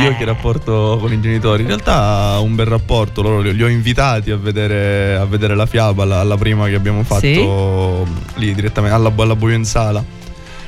Io 0.03 0.15
che 0.17 0.25
rapporto 0.25 0.97
con 0.99 1.11
i 1.11 1.19
genitori? 1.19 1.61
In 1.63 1.67
realtà 1.67 2.37
un 2.39 2.55
bel 2.55 2.65
rapporto, 2.67 3.21
loro 3.21 3.41
li, 3.41 3.53
li 3.55 3.63
ho 3.63 3.67
invitati 3.67 4.29
a 4.31 4.37
vedere, 4.37 5.15
a 5.15 5.25
vedere 5.25 5.55
la 5.55 5.65
fiaba, 5.65 6.03
alla, 6.03 6.19
alla 6.19 6.37
prima 6.37 6.67
che 6.67 6.75
abbiamo 6.75 7.03
fatto 7.03 7.21
Sì. 7.21 8.39
lì 8.39 8.53
direttamente 8.53 8.95
alla, 8.95 9.11
alla 9.15 9.35
Buio 9.35 9.55
in 9.55 9.65
Sala. 9.65 10.03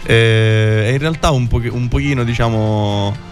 E, 0.06 0.84
e 0.88 0.92
in 0.92 0.98
realtà 1.00 1.30
un, 1.32 1.48
po- 1.48 1.62
un 1.70 1.88
pochino 1.88 2.24
diciamo... 2.24 3.32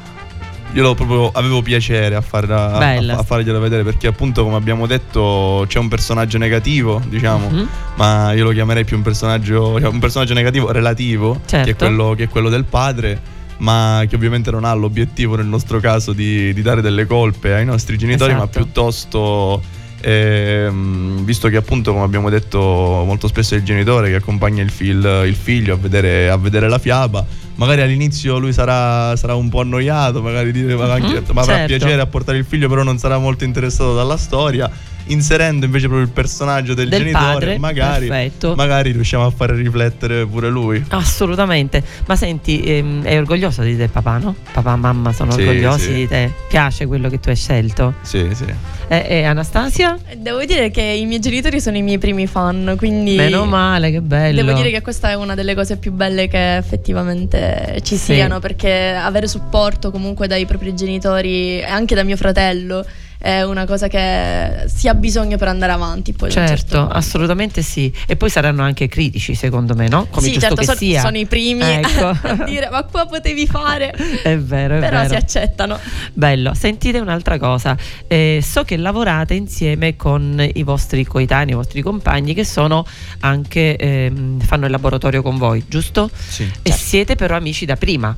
Io 0.74 0.94
proprio 0.96 1.30
avevo 1.34 1.62
piacere 1.62 2.16
a, 2.16 2.22
farla, 2.22 2.78
a, 2.78 3.18
a 3.18 3.24
fargliela 3.24 3.60
vedere 3.60 3.84
perché 3.84 4.08
appunto 4.08 4.46
come 4.46 4.56
abbiamo 4.56 4.88
detto 4.88 5.66
c'è 5.68 5.80
un 5.80 5.90
personaggio 5.90 6.38
negativo 6.38 7.02
diciamo 7.10 7.50
Mhm. 7.50 7.68
ma 7.96 8.32
io 8.32 8.46
lo 8.46 8.52
chiamerei 8.52 8.86
più 8.86 8.96
un 8.96 9.04
personaggio, 9.04 9.78
cioè 9.82 9.90
un 9.90 10.00
personaggio 10.00 10.34
negativo 10.34 10.72
relativo, 10.72 11.42
Certo. 11.46 11.66
che, 11.66 11.72
è 11.72 11.76
quello, 11.76 12.14
che 12.16 12.24
è 12.24 12.30
quello 12.30 12.48
del 12.48 12.64
padre, 12.64 13.20
ma 13.62 14.04
che 14.10 14.16
ovviamente 14.16 14.50
non 14.52 14.66
ha 14.66 14.74
l'obiettivo 14.74 15.36
nel 15.36 15.46
nostro 15.46 15.80
caso 15.80 16.14
di, 16.14 16.54
di 16.54 16.62
dare 16.62 16.82
delle 16.82 17.06
colpe 17.06 17.54
ai 17.54 17.66
nostri 17.66 17.98
genitori, 17.98 18.34
ma 18.34 18.40
Esatto. 18.40 18.60
piuttosto, 18.60 19.62
ehm, 20.02 21.24
visto 21.24 21.48
che 21.48 21.58
appunto 21.58 21.94
come 21.94 22.04
abbiamo 22.04 22.30
detto 22.30 22.60
molto 22.60 23.28
spesso 23.28 23.54
è 23.54 23.58
il 23.58 23.64
genitore 23.64 24.10
che 24.10 24.16
accompagna 24.16 24.64
il, 24.64 24.72
fil- 24.72 25.24
il 25.26 25.36
figlio 25.36 25.76
a 25.76 25.78
vedere, 25.78 26.30
a 26.30 26.38
vedere 26.38 26.68
la 26.70 26.80
fiaba, 26.80 27.24
magari 27.56 27.82
all'inizio 27.82 28.40
lui 28.40 28.52
sarà, 28.52 29.16
sarà 29.16 29.36
un 29.36 29.50
po' 29.50 29.62
annoiato, 29.62 30.24
magari 30.24 30.52
dire, 30.52 30.76
ma, 30.76 30.92
anche- 30.92 31.22
ma 31.32 31.42
avrà 31.42 31.58
certo. 31.58 31.78
piacere 31.78 32.02
a 32.02 32.08
portare 32.08 32.40
il 32.40 32.46
figlio, 32.46 32.68
però 32.68 32.82
non 32.82 32.98
sarà 32.98 33.20
molto 33.20 33.44
interessato 33.44 33.94
dalla 33.94 34.18
storia. 34.18 34.70
Inserendo 35.12 35.66
invece 35.66 35.88
proprio 35.88 36.06
il 36.08 36.14
personaggio 36.14 36.74
del, 36.74 36.88
Del 36.88 37.00
genitore, 37.00 37.34
padre, 37.34 37.58
magari, 37.60 38.12
magari 38.56 38.92
riusciamo 38.92 39.26
a 39.26 39.30
fare 39.32 39.56
riflettere 39.56 40.26
pure 40.26 40.50
lui. 40.50 40.84
Assolutamente, 40.90 41.84
ma 42.08 42.16
senti, 42.16 42.62
ehm, 42.62 43.04
è 43.04 43.18
orgoglioso 43.18 43.62
di 43.62 43.76
te 43.76 43.88
papà, 43.90 44.18
no? 44.18 44.36
Papà 44.54 44.74
e 44.74 44.78
mamma 44.78 45.12
sono 45.12 45.32
Sì, 45.32 45.42
orgogliosi 45.42 45.84
sì. 45.86 45.94
di 45.94 46.08
te, 46.08 46.32
piace 46.48 46.86
quello 46.86 47.10
che 47.10 47.20
tu 47.20 47.30
hai 47.30 47.36
scelto. 47.36 47.96
Sì, 48.02 48.30
sì. 48.34 48.46
E, 48.88 49.06
e 49.08 49.24
Anastasia? 49.24 49.98
Devo 50.18 50.44
dire 50.46 50.72
che 50.72 50.82
i 50.82 51.06
miei 51.06 51.20
genitori 51.20 51.60
sono 51.60 51.78
i 51.78 51.82
miei 51.82 51.98
primi 51.98 52.26
fan, 52.28 52.76
quindi 52.78 53.16
Meno 53.16 53.46
male, 53.46 53.92
che 53.92 54.02
bello. 54.02 54.42
Devo 54.44 54.54
dire 54.54 54.72
che 54.72 54.82
questa 54.82 55.10
è 55.10 55.14
una 55.16 55.36
delle 55.36 55.56
cose 55.56 55.78
più 55.78 55.92
belle 55.92 56.28
che 56.28 56.56
effettivamente 56.58 57.80
ci 57.84 57.96
Sì. 57.98 58.14
siano, 58.14 58.40
perché 58.40 58.94
avere 58.96 59.28
supporto 59.28 59.92
comunque 59.92 60.28
dai 60.28 60.46
propri 60.46 60.74
genitori 60.76 61.60
e 61.60 61.66
anche 61.66 61.96
da 61.96 62.04
mio 62.04 62.16
fratello 62.18 62.86
è 63.22 63.44
una 63.44 63.66
cosa 63.66 63.88
che 63.88 64.64
si 64.66 64.88
ha 64.88 64.96
bisogno 64.96 65.38
per 65.38 65.48
andare 65.48 65.72
avanti. 65.72 66.12
Poi 66.12 66.32
Certo, 66.32 66.56
certo 66.56 66.88
assolutamente 66.88 67.62
sì. 67.62 67.94
E 68.08 68.16
poi 68.16 68.30
saranno 68.32 68.64
anche 68.64 68.88
critici, 68.88 69.36
secondo 69.36 69.76
me, 69.76 69.88
no? 69.88 70.08
Come 70.10 70.26
sì, 70.26 70.34
giusto 70.34 70.48
certo, 70.56 70.62
che 70.62 70.66
sono, 70.66 70.78
sia. 70.78 71.02
sono 71.02 71.18
i 71.18 71.26
primi 71.28 71.62
Ecco. 71.62 72.08
a 72.28 72.44
dire 72.46 72.70
ma 72.72 72.84
qua 72.84 73.06
potevi 73.06 73.46
fare, 73.46 73.92
È 74.24 74.38
vero, 74.38 74.78
è 74.78 74.80
però 74.80 74.98
vero. 74.98 75.10
si 75.10 75.16
accettano. 75.16 75.78
Bello, 76.14 76.54
sentite 76.56 76.98
un'altra 77.00 77.38
cosa, 77.38 77.78
Eh, 78.08 78.40
so 78.44 78.64
che 78.64 78.76
lavorate 78.78 79.36
insieme 79.36 79.96
con 79.96 80.44
i 80.54 80.64
vostri 80.64 81.06
coetanei, 81.06 81.54
i 81.54 81.56
vostri 81.56 81.82
compagni 81.84 82.34
che 82.34 82.44
sono 82.44 82.84
anche, 83.20 83.76
ehm, 83.76 84.40
fanno 84.40 84.66
il 84.66 84.72
laboratorio 84.72 85.22
con 85.22 85.38
voi, 85.38 85.64
giusto? 85.68 86.10
Sì. 86.12 86.50
E 86.64 86.72
siete 86.72 87.16
però 87.16 87.36
amici 87.36 87.66
da 87.66 87.76
prima. 87.76 88.16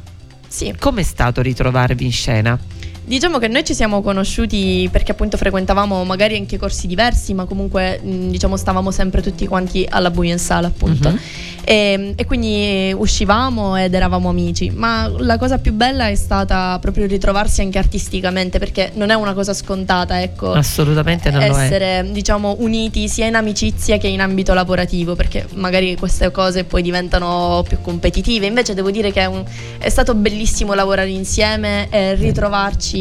Sì. 0.47 0.73
Com'è 0.79 1.03
stato 1.03 1.41
ritrovarvi 1.41 2.05
in 2.05 2.11
scena? 2.11 2.57
Diciamo 3.05 3.37
che 3.37 3.47
noi 3.49 3.65
ci 3.65 3.73
siamo 3.73 4.01
conosciuti 4.01 4.87
perché 4.91 5.11
appunto 5.11 5.35
frequentavamo 5.35 6.03
magari 6.05 6.37
anche 6.37 6.57
corsi 6.57 6.87
diversi, 6.87 7.33
ma 7.33 7.43
comunque 7.45 7.99
mh, 8.01 8.29
diciamo 8.29 8.55
stavamo 8.55 8.91
sempre 8.91 9.21
tutti 9.21 9.45
quanti 9.45 9.85
alla 9.89 10.09
buia 10.09 10.31
in 10.31 10.39
sala 10.39 10.67
appunto. 10.67 11.09
Mhm. 11.09 11.19
E, 11.65 12.13
e 12.17 12.25
quindi 12.25 12.93
uscivamo 12.97 13.77
ed 13.77 13.93
eravamo 13.93 14.27
amici, 14.29 14.69
ma 14.69 15.09
la 15.17 15.37
cosa 15.37 15.59
più 15.59 15.71
bella 15.71 16.07
è 16.09 16.15
stata 16.15 16.77
proprio 16.81 17.05
ritrovarsi 17.05 17.61
anche 17.61 17.77
artisticamente 17.77 18.59
perché 18.59 18.91
non 18.95 19.09
è 19.11 19.13
una 19.13 19.33
cosa 19.33 19.53
scontata, 19.53 20.21
ecco. 20.21 20.51
Assolutamente 20.51 21.29
non 21.31 21.41
essere 21.63 22.09
diciamo 22.11 22.55
uniti 22.59 23.07
sia 23.07 23.27
in 23.27 23.35
amicizia 23.35 23.97
che 23.97 24.07
in 24.07 24.19
ambito 24.19 24.53
lavorativo 24.53 25.15
perché 25.15 25.45
magari 25.53 25.95
queste 25.95 26.31
cose 26.31 26.65
poi 26.65 26.81
diventano 26.81 27.63
più 27.67 27.79
competitive 27.81 28.45
invece 28.45 28.73
devo 28.73 28.91
dire 28.91 29.11
che 29.11 29.21
è, 29.21 29.25
un- 29.25 29.43
è 29.77 29.89
stato 29.89 30.15
bellissimo 30.15 30.73
lavorare 30.73 31.09
insieme 31.09 31.87
e 31.89 32.15
ritrovarci 32.15 32.92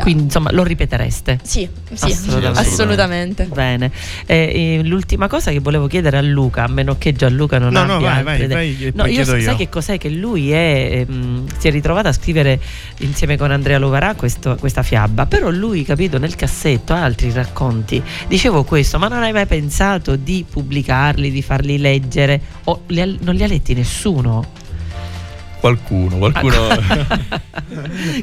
Quindi 0.00 0.24
insomma 0.24 0.50
lo 0.52 0.62
ripetereste. 0.64 1.38
sì, 1.42 1.68
sì, 1.92 2.04
Assolutamente. 2.12 2.58
assolutamente. 2.60 3.44
Bene, 3.44 3.90
Eh, 4.26 4.78
eh, 4.80 4.80
l'ultima 4.84 5.28
cosa 5.28 5.50
che 5.50 5.60
volevo 5.60 5.86
chiedere 5.86 6.16
a 6.18 6.22
Luca, 6.22 6.64
a 6.64 6.68
meno 6.68 6.96
che 6.98 7.12
Gianluca 7.12 7.58
non 7.58 7.72
No, 7.72 7.80
abbia 7.80 7.94
no, 7.94 8.00
vai, 8.00 8.22
vai, 8.22 8.46
vai, 8.48 8.76
e 8.86 8.92
No, 8.94 9.04
io 9.06 9.12
chiedo 9.12 9.30
sai 9.32 9.42
io. 9.42 9.56
che 9.56 9.68
cos'è? 9.68 9.98
Che 9.98 10.08
lui 10.08 10.50
è, 10.50 11.04
ehm, 11.08 11.46
si 11.58 11.68
è 11.68 11.70
ritrovato 11.70 12.08
a 12.08 12.12
scrivere 12.12 12.60
insieme 12.98 13.36
con 13.36 13.50
Andrea 13.50 13.78
Lovarà 13.78 14.14
questo- 14.14 14.56
questa 14.56 14.82
fiaba, 14.82 15.26
però 15.26 15.50
lui, 15.50 15.84
capito, 15.84 16.18
nel 16.18 16.34
cassetto 16.34 16.92
ha 16.92 17.02
altri 17.02 17.30
racconti. 17.32 18.02
Dicevo 18.26 18.64
questo, 18.64 18.98
ma 18.98 19.08
non 19.08 19.22
hai 19.22 19.32
mai 19.32 19.46
pensato 19.46 20.16
di 20.16 20.44
pubblicarli, 20.48 21.30
di 21.30 21.42
farli 21.42 21.78
leggere? 21.78 22.40
O 22.64 22.82
li 22.88 23.00
ha- 23.00 23.14
non 23.20 23.34
li 23.34 23.42
ha 23.42 23.46
letti 23.46 23.74
nessuno? 23.74 24.64
Qualcuno, 25.66 26.16
qualcuno, 26.18 26.68
Ah, 26.68 27.40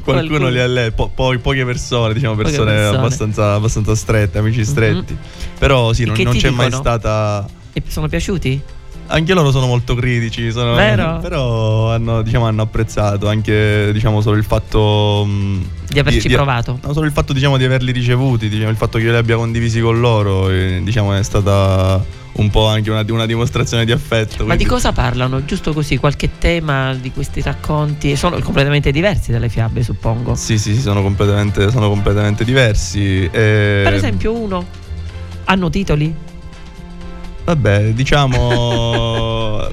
qualcuno 0.02 0.48
li 0.48 0.58
ha 0.58 0.66
letti, 0.66 0.94
po- 0.94 1.10
poi 1.14 1.38
poche 1.38 1.64
persone, 1.66 2.14
diciamo 2.14 2.34
Poche 2.34 2.48
persone, 2.48 2.72
persone. 2.72 2.96
Abbastanza, 2.96 3.52
abbastanza 3.52 3.94
strette, 3.94 4.38
amici 4.38 4.64
stretti. 4.64 5.14
Però 5.58 5.92
sì, 5.92 6.04
non, 6.04 6.16
non 6.22 6.34
c'è 6.36 6.48
mai 6.50 6.66
dicono? 6.66 6.82
stata... 6.82 7.46
E 7.74 7.82
sono 7.86 8.08
piaciuti? 8.08 8.62
Anche 9.06 9.34
loro 9.34 9.50
sono 9.50 9.66
molto 9.66 9.94
critici, 9.94 10.50
sono- 10.50 10.74
Vero? 10.74 11.18
però 11.20 11.90
hanno, 11.92 12.22
diciamo, 12.22 12.46
hanno 12.46 12.62
apprezzato 12.62 13.28
anche 13.28 13.90
diciamo, 13.92 14.20
solo 14.22 14.36
il 14.36 14.44
fatto 14.44 15.24
mh, 15.26 15.66
Di 15.90 15.98
averci 15.98 16.28
provato? 16.30 16.78
no, 16.82 16.92
solo 16.92 17.06
il 17.06 17.12
fatto 17.12 17.32
diciamo, 17.32 17.56
di 17.58 17.64
averli 17.64 17.92
ricevuti, 17.92 18.48
diciamo, 18.48 18.70
il 18.70 18.76
fatto 18.76 18.96
che 18.98 19.04
io 19.04 19.10
li 19.10 19.16
abbia 19.16 19.36
condivisi 19.36 19.80
con 19.80 20.00
loro, 20.00 20.48
eh, 20.48 20.80
diciamo, 20.82 21.12
è 21.14 21.22
stata 21.22 22.02
un 22.36 22.50
po' 22.50 22.66
anche 22.66 22.90
una, 22.90 23.04
una 23.10 23.26
dimostrazione 23.26 23.84
di 23.84 23.92
affetto. 23.92 24.44
Ma 24.46 24.56
di 24.56 24.64
quindi- 24.64 24.64
cosa 24.64 24.90
parlano? 24.92 25.44
Giusto 25.44 25.72
così, 25.72 25.98
qualche 25.98 26.30
tema 26.38 26.94
di 26.94 27.12
questi 27.12 27.42
racconti? 27.42 28.16
Sono 28.16 28.38
completamente 28.40 28.90
diversi 28.90 29.30
dalle 29.30 29.48
fiabe, 29.50 29.82
suppongo. 29.84 30.34
Sì, 30.34 30.58
sì, 30.58 30.74
sì, 30.74 30.80
sono 30.80 31.02
completamente, 31.02 31.70
sono 31.70 31.88
completamente 31.88 32.42
diversi. 32.44 33.24
e- 33.30 33.80
Per 33.84 33.92
esempio, 33.94 34.32
uno 34.32 34.64
hanno 35.44 35.68
titoli? 35.70 36.32
Vabbè, 37.44 37.92
diciamo. 37.92 39.68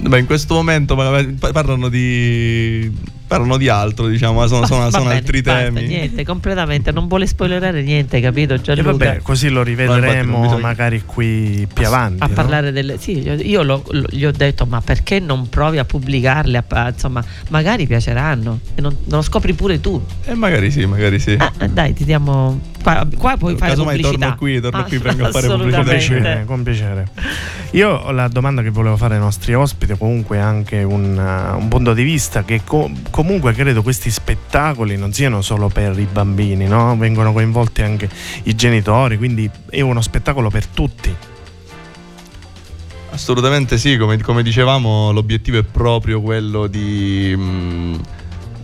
Beh, 0.00 0.18
in 0.18 0.26
questo 0.26 0.54
momento 0.54 0.94
parlano 0.94 1.88
di. 1.88 3.12
parlano 3.26 3.56
di 3.56 3.68
altro, 3.68 4.06
diciamo, 4.06 4.40
ma 4.40 4.46
sono, 4.46 4.66
sono- 4.66 4.90
sono 4.92 5.04
bene, 5.04 5.16
altri 5.16 5.40
basta, 5.40 5.62
temi. 5.62 5.86
Niente, 5.86 6.24
completamente. 6.24 6.92
Non 6.92 7.08
vuole 7.08 7.26
spoilerare 7.26 7.82
niente, 7.82 8.20
capito 8.20 8.52
E 8.54 8.60
Gianluca? 8.60 8.90
vabbè, 8.92 9.22
così 9.22 9.48
lo 9.48 9.62
No, 9.62 9.68
infatti 9.70 9.82
rivedremo 9.82 10.40
bisogna- 10.42 10.60
magari 10.60 11.02
qui 11.06 11.66
più 11.72 11.86
avanti. 11.86 12.22
a 12.22 12.26
no? 12.26 12.32
parlare 12.34 12.70
delle 12.70 12.98
sì 12.98 13.18
io- 13.20 13.62
lo- 13.62 13.82
lo- 13.90 14.06
gli 14.10 14.24
ho 14.26 14.30
detto 14.30 14.66
ma 14.66 14.80
perché 14.82 15.18
non 15.20 15.48
provi 15.48 15.78
a 15.78 15.84
pubblicarle 15.86 16.58
a- 16.58 16.64
a- 16.68 16.88
insomma 16.90 17.24
magari 17.48 17.86
piaceranno 17.86 18.60
e 18.74 18.80
non, 18.82 18.92
non 19.06 19.18
lo 19.18 19.22
scopri 19.22 19.54
pure 19.54 19.80
tu 19.80 20.00
E 20.26 20.34
magari 20.34 20.70
sì, 20.70 20.84
magari 20.84 21.18
sì. 21.18 21.34
Ah, 21.38 21.50
dai 21.66 21.94
ti 21.94 22.04
diamo 22.04 22.60
qua, 22.84 23.06
qua 23.16 23.36
puoi 23.38 23.56
fare 23.56 23.70
Casomai 23.70 23.96
pubblicità 23.96 24.26
torno 24.26 24.36
qui, 24.36 24.60
torno 24.60 24.84
qui, 24.84 24.98
vengo 24.98 25.24
a 25.24 25.30
fare 25.30 25.46
Con 25.46 25.56
pubblicità. 25.56 25.80
Assolutamente. 25.80 26.18
piacere, 26.20 26.44
con 26.44 26.62
piacere. 26.62 27.08
Io 27.70 28.10
la 28.10 28.28
domanda 28.28 28.62
che 28.62 28.70
volevo 28.70 28.96
fare 28.96 29.14
ai 29.14 29.20
nostri 29.20 29.54
ospiti, 29.54 29.96
comunque 29.96 30.38
anche 30.38 30.82
un, 30.82 31.16
uh, 31.16 31.58
un 31.58 31.68
punto 31.68 31.94
di 31.94 32.02
vista 32.02 32.44
che 32.44 32.60
co- 32.64 32.90
comunque 33.10 33.52
credo 33.54 33.82
questi 33.82 34.10
spettacoli 34.10 34.96
non 34.96 35.12
siano 35.12 35.40
solo 35.40 35.68
per 35.68 35.98
i 35.98 36.06
bambini, 36.10 36.66
no? 36.66 36.96
vengono 36.96 37.32
coinvolti 37.32 37.82
anche 37.82 38.08
i 38.44 38.54
genitori, 38.54 39.16
quindi 39.16 39.50
è 39.70 39.80
uno 39.80 40.00
spettacolo 40.00 40.50
per 40.50 40.66
tutti. 40.66 41.14
Assolutamente 43.10 43.78
sì, 43.78 43.96
come, 43.96 44.20
come 44.20 44.42
dicevamo, 44.42 45.12
l'obiettivo 45.12 45.58
è 45.58 45.62
proprio 45.62 46.20
quello 46.20 46.66
di, 46.66 47.32
mh, 47.36 48.00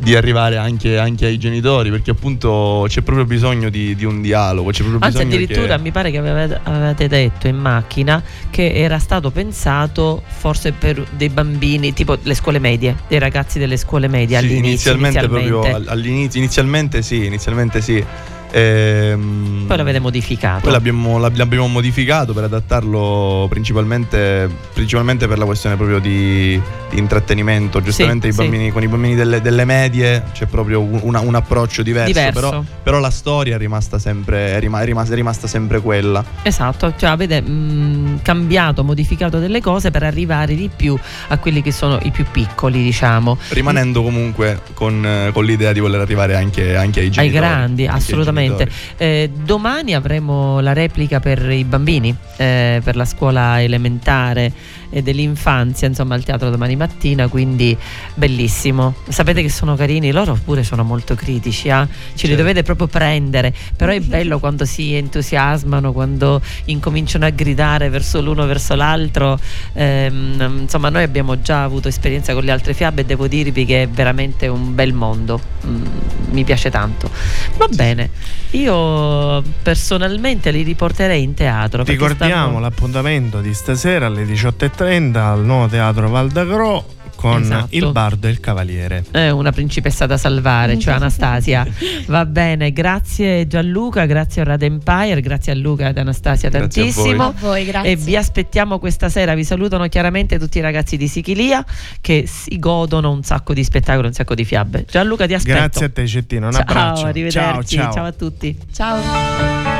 di 0.00 0.16
arrivare 0.16 0.56
anche, 0.56 0.98
anche 0.98 1.26
ai 1.26 1.38
genitori, 1.38 1.90
perché 1.90 2.10
appunto 2.10 2.86
c'è 2.88 3.02
proprio 3.02 3.26
bisogno 3.26 3.68
di, 3.68 3.94
di 3.94 4.04
un 4.04 4.22
dialogo. 4.22 4.70
C'è 4.70 4.82
proprio 4.82 5.00
Anzi, 5.02 5.22
addirittura 5.22 5.76
che... 5.76 5.82
mi 5.82 5.90
pare 5.90 6.10
che 6.10 6.18
avevate, 6.18 7.06
detto 7.06 7.46
in 7.46 7.56
macchina 7.56 8.22
che 8.48 8.72
era 8.72 8.98
stato 8.98 9.30
pensato 9.30 10.22
forse 10.26 10.72
per 10.72 11.06
dei 11.16 11.28
bambini, 11.28 11.92
tipo 11.92 12.16
le 12.22 12.34
scuole 12.34 12.58
medie, 12.58 12.96
dei 13.08 13.18
ragazzi 13.18 13.58
delle 13.58 13.76
scuole 13.76 14.08
medie 14.08 14.38
Sì, 14.38 14.44
all'inizio. 14.44 14.92
inizialmente, 14.94 15.18
inizialmente. 15.18 15.50
proprio 15.50 15.76
all- 15.76 15.88
all'inizio, 15.88 16.40
inizialmente 16.40 17.02
sì, 17.02 17.26
inizialmente 17.26 17.80
sì. 17.80 18.04
Ehm, 18.52 19.64
Poi 19.66 19.76
l'avete 19.76 20.00
modificato. 20.00 20.60
Poi 20.62 20.72
l'abbiamo, 20.72 21.18
l'ab- 21.18 21.36
l'abbiamo 21.36 21.66
modificato 21.68 22.32
per 22.32 22.44
adattarlo 22.44 23.46
principalmente, 23.48 24.48
principalmente 24.72 25.26
per 25.28 25.38
la 25.38 25.44
questione 25.44 25.76
proprio 25.76 25.98
di, 25.98 26.60
di 26.90 26.98
intrattenimento. 26.98 27.80
Giustamente 27.80 28.28
i 28.28 28.32
sì. 28.32 28.38
bambini, 28.38 28.70
con 28.70 28.82
i 28.82 28.88
bambini 28.88 29.14
delle, 29.14 29.40
delle 29.40 29.64
medie 29.64 30.24
c'è 30.32 30.46
proprio 30.46 30.80
un, 30.80 30.98
una- 31.02 31.20
un 31.20 31.34
approccio 31.34 31.82
diverso, 31.82 32.08
Diverso. 32.12 32.40
Però, 32.40 32.64
però 32.82 32.98
la 32.98 33.10
storia 33.10 33.54
è 33.54 33.58
rimasta 33.58 33.98
sempre, 33.98 34.54
è 34.54 34.60
rima- 34.60 34.80
è 34.80 34.84
rimasta, 34.84 35.12
è 35.12 35.16
rimasta 35.16 35.46
sempre 35.46 35.80
quella. 35.80 36.24
Esatto, 36.42 36.94
cioè 36.96 37.10
avete 37.10 37.40
mh, 37.40 38.20
cambiato, 38.22 38.82
modificato 38.84 39.38
delle 39.38 39.60
cose 39.60 39.90
per 39.90 40.02
arrivare 40.02 40.54
di 40.54 40.68
più 40.74 40.98
a 41.28 41.38
quelli 41.38 41.62
che 41.62 41.72
sono 41.72 41.98
i 42.02 42.10
più 42.10 42.24
piccoli, 42.30 42.82
diciamo. 42.82 43.38
Rimanendo 43.50 44.02
comunque 44.02 44.60
con, 44.74 45.30
con 45.32 45.44
l'idea 45.44 45.72
di 45.72 45.80
voler 45.80 46.00
arrivare 46.00 46.34
anche, 46.36 46.76
anche 46.76 47.00
ai 47.00 47.06
Ai 47.06 47.10
genitori. 47.12 47.30
grandi, 47.30 47.86
anche 47.86 48.12
ai 48.14 48.24
assolutamente. 48.44 48.68
Eh, 48.96 49.30
domani 49.44 49.94
avremo 49.94 50.60
la 50.60 50.72
replica 50.72 51.20
per 51.20 51.50
i 51.50 51.64
bambini, 51.64 52.14
eh, 52.36 52.80
per 52.82 52.96
la 52.96 53.04
scuola 53.04 53.62
elementare 53.62 54.52
e 54.90 55.02
dell'infanzia, 55.02 55.88
insomma, 55.88 56.14
al 56.14 56.24
teatro 56.24 56.50
domani 56.50 56.76
mattina, 56.76 57.28
quindi 57.28 57.76
bellissimo. 58.14 58.94
Sapete 59.08 59.42
che 59.42 59.48
sono 59.48 59.76
carini, 59.76 60.10
loro 60.10 60.38
pure 60.44 60.62
sono 60.64 60.82
molto 60.84 61.14
critici, 61.14 61.68
eh? 61.68 61.86
ce 61.86 62.26
li 62.26 62.28
Certo. 62.30 62.36
dovete 62.36 62.62
proprio 62.62 62.86
prendere, 62.86 63.52
però 63.76 63.92
è 63.92 64.00
bello 64.00 64.38
quando 64.38 64.64
si 64.64 64.94
entusiasmano, 64.94 65.92
quando 65.92 66.40
incominciano 66.66 67.24
a 67.24 67.30
gridare 67.30 67.88
verso 67.88 68.20
l'uno 68.20 68.46
verso 68.46 68.74
l'altro. 68.74 69.38
Ehm, 69.74 70.58
insomma, 70.62 70.88
noi 70.88 71.02
abbiamo 71.02 71.40
già 71.40 71.62
avuto 71.62 71.88
esperienza 71.88 72.32
con 72.34 72.44
le 72.44 72.50
altre 72.50 72.74
fiabe 72.74 73.02
e 73.02 73.04
devo 73.04 73.26
dirvi 73.26 73.64
che 73.64 73.82
è 73.82 73.88
veramente 73.88 74.46
un 74.48 74.74
bel 74.74 74.92
mondo. 74.92 75.40
Mm, 75.66 75.84
mi 76.30 76.44
piace 76.44 76.70
tanto. 76.70 77.10
Va 77.56 77.66
bene, 77.68 78.10
io 78.50 79.42
personalmente 79.62 80.50
li 80.50 80.62
riporterei 80.62 81.22
in 81.22 81.34
teatro. 81.34 81.84
Ricordiamo 81.84 82.42
stanno- 82.42 82.58
l'appuntamento 82.60 83.40
di 83.40 83.52
stasera 83.54 84.06
alle 84.06 84.24
18.30 84.24 84.79
al 84.84 85.44
nuovo 85.44 85.66
teatro 85.68 86.08
Val 86.08 86.28
d'Agro 86.30 86.84
con 87.16 87.42
Esatto. 87.42 87.66
il 87.72 87.92
bardo 87.92 88.28
e 88.28 88.30
il 88.30 88.40
cavaliere. 88.40 89.04
È 89.10 89.28
una 89.28 89.52
principessa 89.52 90.06
da 90.06 90.16
salvare, 90.16 90.78
cioè 90.78 90.94
Anastasia. 91.00 91.66
Va 92.06 92.24
bene, 92.24 92.72
grazie 92.72 93.46
Gianluca, 93.46 94.06
grazie 94.06 94.40
a 94.40 94.44
Rad 94.46 94.62
Empire, 94.62 95.20
grazie 95.20 95.52
a 95.52 95.54
Luca 95.54 95.88
ed 95.88 95.98
Anastasia 95.98 96.48
Grazie 96.48 96.80
a 96.80 96.84
voi. 96.84 96.94
tantissimo. 96.94 97.22
A 97.26 97.34
voi, 97.38 97.64
grazie. 97.66 97.90
E 97.90 97.96
vi 97.96 98.16
aspettiamo 98.16 98.78
questa 98.78 99.10
sera. 99.10 99.34
Vi 99.34 99.44
salutano 99.44 99.86
chiaramente 99.88 100.38
tutti 100.38 100.56
i 100.56 100.62
ragazzi 100.62 100.96
di 100.96 101.08
Sichilia 101.08 101.62
che 102.00 102.24
si 102.26 102.58
godono 102.58 103.10
un 103.10 103.22
sacco 103.22 103.52
di 103.52 103.64
spettacoli, 103.64 104.06
un 104.06 104.14
sacco 104.14 104.34
di 104.34 104.44
fiabe. 104.46 104.86
Gianluca, 104.90 105.26
ti 105.26 105.34
aspetto. 105.34 105.58
Grazie 105.58 105.86
a 105.86 105.90
te 105.90 106.06
Cettino, 106.06 106.46
un 106.46 106.52
ciao, 106.52 106.62
abbraccio. 106.62 107.04
arrivederci. 107.04 107.76
Ciao, 107.76 107.92
ciao. 107.92 108.04
a 108.06 108.12
tutti. 108.12 108.58
Ciao. 108.72 109.79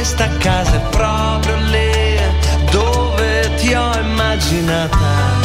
questa 0.00 0.28
casa, 0.38 0.76
è 0.76 0.88
proprio 0.88 1.56
lì 1.56 2.18
dove 2.70 3.54
ti 3.56 3.74
ho 3.74 3.92
immaginata. 4.00 5.39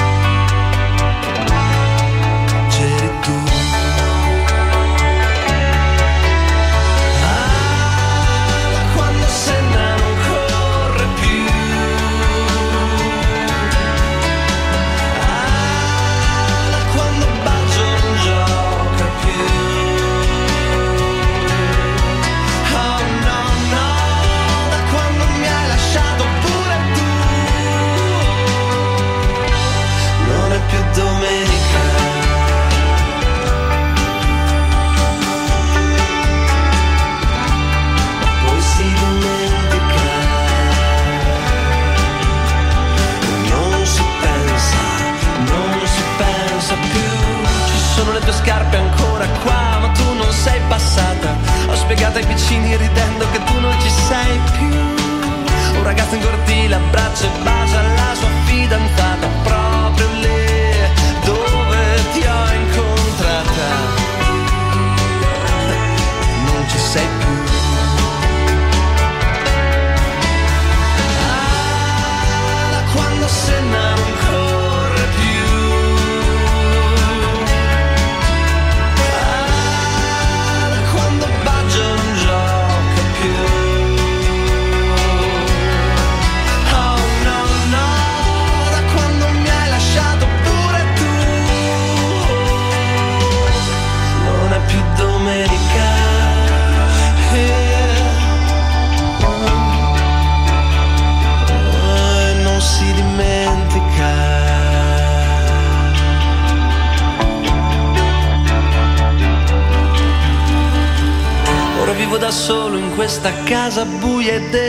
Spiegato 51.95 52.17
ai 52.17 52.25
vicini 52.25 52.75
ridendo 52.75 53.25
che 53.31 53.41
tu 53.45 53.57
non 53.57 53.71
ci 53.79 53.89
sei 53.89 54.37
più. 54.57 55.77
Un 55.77 55.83
ragazzo 55.83 56.15
in 56.15 56.21
cortile 56.21 56.75
abbraccia 56.75 57.23
e 57.23 57.29
bacia 57.41 57.81
la 57.81 58.13
sua 58.15 58.27
fidanzata, 58.43 59.27
proprio 59.43 59.64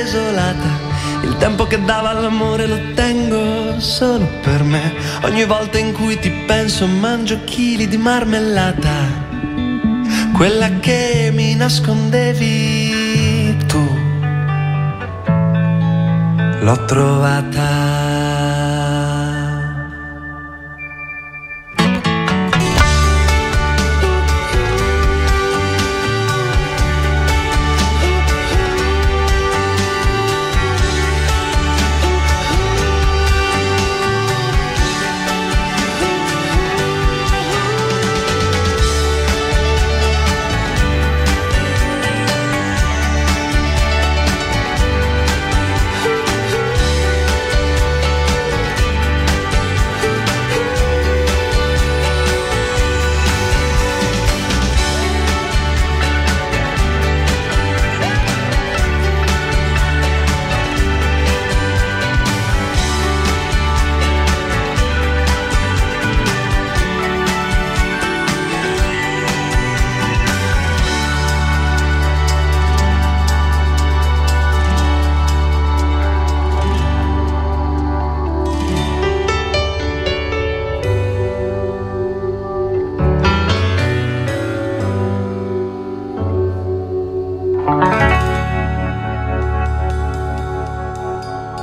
desolata. 0.06 0.84
Il 1.22 1.36
tempo 1.36 1.66
che 1.66 1.82
dava 1.82 2.10
all'amore 2.10 2.68
lo 2.68 2.78
tengo 2.94 3.80
solo 3.80 4.28
per 4.42 4.62
me. 4.62 4.94
Ogni 5.22 5.44
volta 5.44 5.78
in 5.78 5.92
cui 5.92 6.16
ti 6.20 6.30
penso 6.46 6.86
mangio 6.86 7.40
chili 7.44 7.88
di 7.88 7.96
marmellata, 7.96 8.94
quella 10.32 10.70
che 10.78 11.30
mi 11.32 11.56
nascondevi 11.56 13.56
tu. 13.66 13.84
L'ho 16.60 16.84
trovata 16.84 17.75